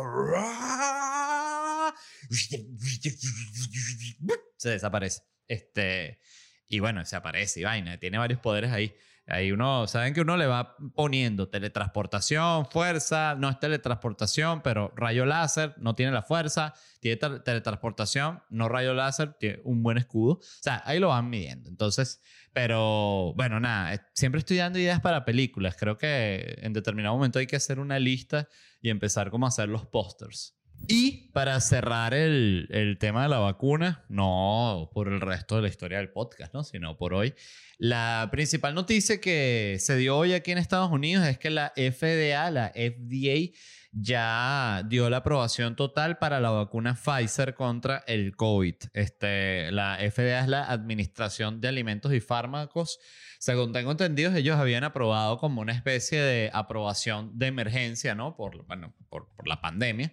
Se 4.57 4.69
desaparece. 4.69 5.21
Este, 5.47 6.19
y 6.67 6.79
bueno, 6.79 7.03
se 7.05 7.15
aparece 7.15 7.61
y 7.61 7.63
vaina. 7.63 7.97
Tiene 7.97 8.17
varios 8.17 8.39
poderes 8.39 8.71
ahí. 8.71 8.93
Ahí 9.31 9.51
uno, 9.51 9.85
saben 9.85 10.15
que 10.15 10.21
uno 10.21 10.37
le 10.37 10.47
va 10.47 10.75
poniendo 10.95 11.49
teletransportación, 11.49 12.65
fuerza, 12.65 13.35
no 13.35 13.47
es 13.47 13.59
teletransportación, 13.59 14.63
pero 14.63 14.91
rayo 14.95 15.23
láser, 15.23 15.75
no 15.77 15.93
tiene 15.93 16.11
la 16.11 16.23
fuerza, 16.23 16.73
tiene 16.99 17.17
tel- 17.17 17.43
teletransportación, 17.43 18.41
no 18.49 18.69
rayo 18.69 18.95
láser, 18.95 19.33
tiene 19.39 19.59
un 19.65 19.83
buen 19.83 19.99
escudo. 19.99 20.33
O 20.33 20.41
sea, 20.41 20.81
ahí 20.83 20.97
lo 20.97 21.09
van 21.09 21.29
midiendo. 21.29 21.69
Entonces, 21.69 22.21
pero 22.53 23.33
bueno, 23.35 23.59
nada, 23.59 23.93
eh, 23.93 24.01
siempre 24.15 24.39
estoy 24.39 24.57
dando 24.57 24.79
ideas 24.79 24.99
para 24.99 25.25
películas. 25.25 25.75
Creo 25.77 25.95
que 25.95 26.55
en 26.63 26.73
determinado 26.73 27.13
momento 27.13 27.37
hay 27.37 27.45
que 27.45 27.55
hacer 27.55 27.79
una 27.79 27.99
lista 27.99 28.49
y 28.81 28.89
empezar 28.89 29.29
como 29.29 29.45
a 29.45 29.49
hacer 29.49 29.69
los 29.69 29.85
pósters. 29.85 30.58
Y 30.87 31.29
para 31.33 31.59
cerrar 31.61 32.13
el, 32.13 32.67
el 32.71 32.97
tema 32.97 33.23
de 33.23 33.29
la 33.29 33.39
vacuna, 33.39 34.05
no 34.09 34.89
por 34.93 35.07
el 35.07 35.21
resto 35.21 35.55
de 35.55 35.61
la 35.63 35.67
historia 35.67 35.99
del 35.99 36.09
podcast, 36.09 36.53
¿no? 36.53 36.63
sino 36.63 36.97
por 36.97 37.13
hoy, 37.13 37.33
la 37.77 38.27
principal 38.31 38.75
noticia 38.75 39.21
que 39.21 39.77
se 39.79 39.95
dio 39.95 40.17
hoy 40.17 40.33
aquí 40.33 40.51
en 40.51 40.57
Estados 40.57 40.91
Unidos 40.91 41.25
es 41.25 41.37
que 41.37 41.49
la 41.49 41.71
FDA, 41.77 42.51
la 42.51 42.73
FDA, 42.75 43.55
ya 43.91 44.83
dio 44.87 45.09
la 45.09 45.17
aprobación 45.17 45.75
total 45.75 46.17
para 46.17 46.39
la 46.39 46.49
vacuna 46.49 46.95
Pfizer 46.95 47.55
contra 47.55 48.03
el 48.05 48.35
COVID. 48.35 48.75
Este, 48.93 49.71
la 49.71 49.97
FDA 49.97 50.41
es 50.41 50.47
la 50.47 50.65
Administración 50.65 51.61
de 51.61 51.69
Alimentos 51.69 52.13
y 52.13 52.19
Fármacos. 52.19 52.99
Según 53.39 53.71
tengo 53.71 53.91
entendido, 53.91 54.35
ellos 54.35 54.57
habían 54.57 54.83
aprobado 54.83 55.37
como 55.37 55.61
una 55.61 55.71
especie 55.71 56.21
de 56.21 56.51
aprobación 56.53 57.39
de 57.39 57.47
emergencia, 57.47 58.13
¿no? 58.13 58.35
Por, 58.35 58.65
bueno, 58.67 58.93
por, 59.09 59.29
por 59.35 59.47
la 59.47 59.61
pandemia. 59.61 60.11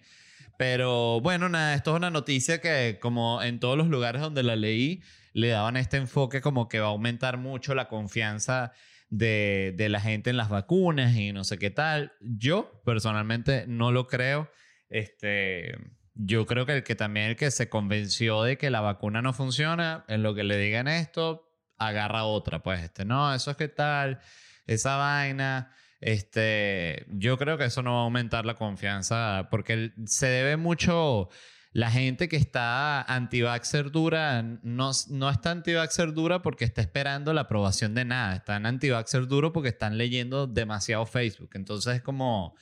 Pero 0.57 1.21
bueno, 1.21 1.49
nada, 1.49 1.75
esto 1.75 1.91
es 1.91 1.97
una 1.97 2.09
noticia 2.09 2.59
que 2.59 2.97
como 2.99 3.41
en 3.43 3.59
todos 3.59 3.77
los 3.77 3.87
lugares 3.87 4.21
donde 4.21 4.43
la 4.43 4.55
leí, 4.55 5.03
le 5.33 5.49
daban 5.49 5.77
este 5.77 5.97
enfoque 5.97 6.41
como 6.41 6.67
que 6.67 6.79
va 6.79 6.87
a 6.87 6.89
aumentar 6.89 7.37
mucho 7.37 7.75
la 7.75 7.87
confianza 7.87 8.71
de, 9.09 9.73
de 9.77 9.89
la 9.89 10.01
gente 10.01 10.31
en 10.31 10.37
las 10.37 10.49
vacunas 10.49 11.15
y 11.15 11.31
no 11.31 11.43
sé 11.43 11.59
qué 11.59 11.69
tal. 11.69 12.13
Yo 12.21 12.81
personalmente 12.83 13.65
no 13.67 13.91
lo 13.91 14.07
creo. 14.07 14.49
Este, 14.89 15.77
yo 16.15 16.45
creo 16.45 16.65
que 16.65 16.77
el 16.77 16.83
que 16.83 16.95
también 16.95 17.27
el 17.27 17.35
que 17.35 17.51
se 17.51 17.69
convenció 17.69 18.41
de 18.43 18.57
que 18.57 18.71
la 18.71 18.81
vacuna 18.81 19.21
no 19.21 19.33
funciona, 19.33 20.05
en 20.07 20.23
lo 20.23 20.33
que 20.33 20.43
le 20.43 20.57
digan 20.57 20.87
esto, 20.87 21.53
agarra 21.77 22.23
otra. 22.23 22.63
Pues, 22.63 22.83
este, 22.83 23.05
no, 23.05 23.33
eso 23.33 23.51
es 23.51 23.57
que 23.57 23.67
tal, 23.67 24.19
esa 24.65 24.95
vaina. 24.97 25.71
Este, 25.99 27.05
yo 27.09 27.37
creo 27.37 27.57
que 27.57 27.65
eso 27.65 27.81
no 27.81 27.93
va 27.93 27.99
a 27.99 28.03
aumentar 28.03 28.45
la 28.45 28.55
confianza 28.55 29.47
porque 29.49 29.93
se 30.05 30.27
debe 30.27 30.57
mucho. 30.57 31.29
La 31.73 31.91
gente 31.91 32.27
que 32.27 32.37
está 32.37 33.01
anti-vaxxer 33.03 33.91
dura 33.91 34.41
no, 34.41 34.91
no 35.09 35.29
está 35.29 35.51
anti-vaxxer 35.51 36.13
dura 36.13 36.41
porque 36.41 36.65
está 36.65 36.81
esperando 36.81 37.33
la 37.33 37.41
aprobación 37.41 37.93
de 37.93 38.05
nada. 38.05 38.35
Están 38.35 38.65
anti-vaxxer 38.65 39.27
duro 39.27 39.53
porque 39.53 39.69
están 39.69 39.97
leyendo 39.97 40.47
demasiado 40.47 41.05
Facebook. 41.05 41.51
Entonces 41.53 41.97
es 41.97 42.01
como. 42.01 42.55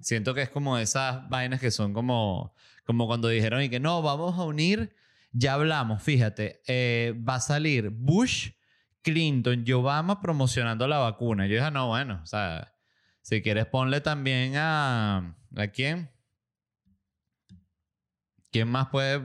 Siento 0.00 0.34
que 0.34 0.42
es 0.42 0.50
como 0.50 0.76
esas 0.78 1.28
vainas 1.28 1.58
que 1.60 1.70
son 1.70 1.94
como, 1.94 2.54
como 2.84 3.06
cuando 3.06 3.28
dijeron 3.28 3.62
y 3.62 3.70
que 3.70 3.80
no, 3.80 4.02
vamos 4.02 4.38
a 4.38 4.44
unir. 4.44 4.94
Ya 5.32 5.54
hablamos, 5.54 6.02
fíjate, 6.02 6.62
eh, 6.66 7.14
va 7.28 7.36
a 7.36 7.40
salir 7.40 7.90
Bush, 7.90 8.50
Clinton 9.06 9.62
y 9.64 9.72
Obama 9.72 10.20
promocionando 10.20 10.88
la 10.88 10.98
vacuna. 10.98 11.46
Yo 11.46 11.54
dije, 11.54 11.70
no, 11.70 11.86
bueno, 11.86 12.18
o 12.24 12.26
sea, 12.26 12.74
si 13.22 13.40
quieres 13.40 13.66
ponle 13.66 14.00
también 14.00 14.54
a... 14.56 15.36
¿A 15.54 15.68
quién? 15.68 16.10
¿Quién 18.50 18.66
más 18.66 18.88
puede, 18.88 19.20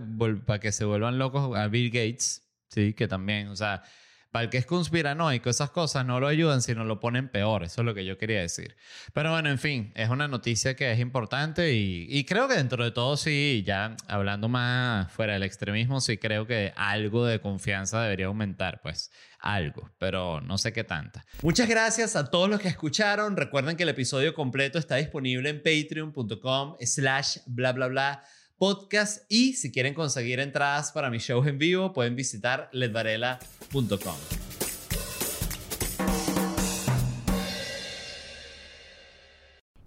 para 0.46 0.60
que 0.60 0.72
se 0.72 0.86
vuelvan 0.86 1.18
locos? 1.18 1.58
A 1.58 1.68
Bill 1.68 1.90
Gates, 1.90 2.48
sí, 2.70 2.94
que 2.94 3.08
también, 3.08 3.48
o 3.48 3.56
sea, 3.56 3.82
para 4.32 4.44
el 4.44 4.50
que 4.50 4.58
es 4.58 4.66
conspiranoico, 4.66 5.50
esas 5.50 5.72
cosas 5.72 6.06
no 6.06 6.20
lo 6.20 6.28
ayudan, 6.28 6.62
sino 6.62 6.84
lo 6.86 7.00
ponen 7.00 7.30
peor. 7.30 7.64
Eso 7.64 7.82
es 7.82 7.86
lo 7.86 7.94
que 7.94 8.06
yo 8.06 8.18
quería 8.18 8.40
decir. 8.40 8.76
Pero 9.14 9.32
bueno, 9.32 9.50
en 9.50 9.60
fin, 9.60 9.92
es 9.96 10.10
una 10.10 10.28
noticia 10.28 10.76
que 10.76 10.92
es 10.92 11.00
importante 11.00 11.74
y, 11.74 12.08
y 12.10 12.24
creo 12.26 12.48
que 12.48 12.56
dentro 12.56 12.84
de 12.84 12.92
todo 12.92 13.18
sí, 13.18 13.64
ya 13.66 13.96
hablando 14.08 14.48
más 14.48 15.12
fuera 15.12 15.34
del 15.34 15.44
extremismo, 15.44 16.02
sí 16.02 16.18
creo 16.18 16.48
que 16.48 16.74
algo 16.76 17.26
de 17.26 17.40
confianza 17.40 18.02
debería 18.02 18.28
aumentar, 18.28 18.82
pues 18.82 19.12
algo, 19.42 19.90
pero 19.98 20.40
no 20.40 20.58
sé 20.58 20.72
qué 20.72 20.84
tanta. 20.84 21.26
Muchas 21.42 21.68
gracias 21.68 22.16
a 22.16 22.30
todos 22.30 22.50
los 22.50 22.60
que 22.60 22.68
escucharon. 22.68 23.36
Recuerden 23.36 23.76
que 23.76 23.84
el 23.84 23.90
episodio 23.90 24.34
completo 24.34 24.80
está 24.80 24.96
disponible 24.96 25.50
en 25.50 25.62
patreon.com 25.62 26.76
slash 26.80 27.38
bla 27.48 27.74
bla 27.74 27.88
bla 27.88 28.24
podcast 28.62 29.24
y 29.28 29.54
si 29.54 29.72
quieren 29.72 29.96
conseguir 29.96 30.40
entradas 30.40 30.92
para 30.92 31.10
mis 31.10 31.24
shows 31.24 31.48
en 31.48 31.58
vivo 31.58 31.94
pueden 31.94 32.16
visitar 32.16 32.70
ledvarela.com. 32.72 34.16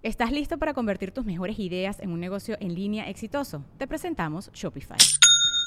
¿Estás 0.03 0.33
listo 0.33 0.57
para 0.57 0.73
convertir 0.73 1.11
tus 1.11 1.23
mejores 1.23 1.57
ideas 1.57 2.01
en 2.01 2.11
un 2.11 2.19
negocio 2.19 2.57
en 2.59 2.75
línea 2.75 3.09
exitoso? 3.09 3.63
Te 3.77 3.87
presentamos 3.87 4.51
Shopify. 4.51 4.97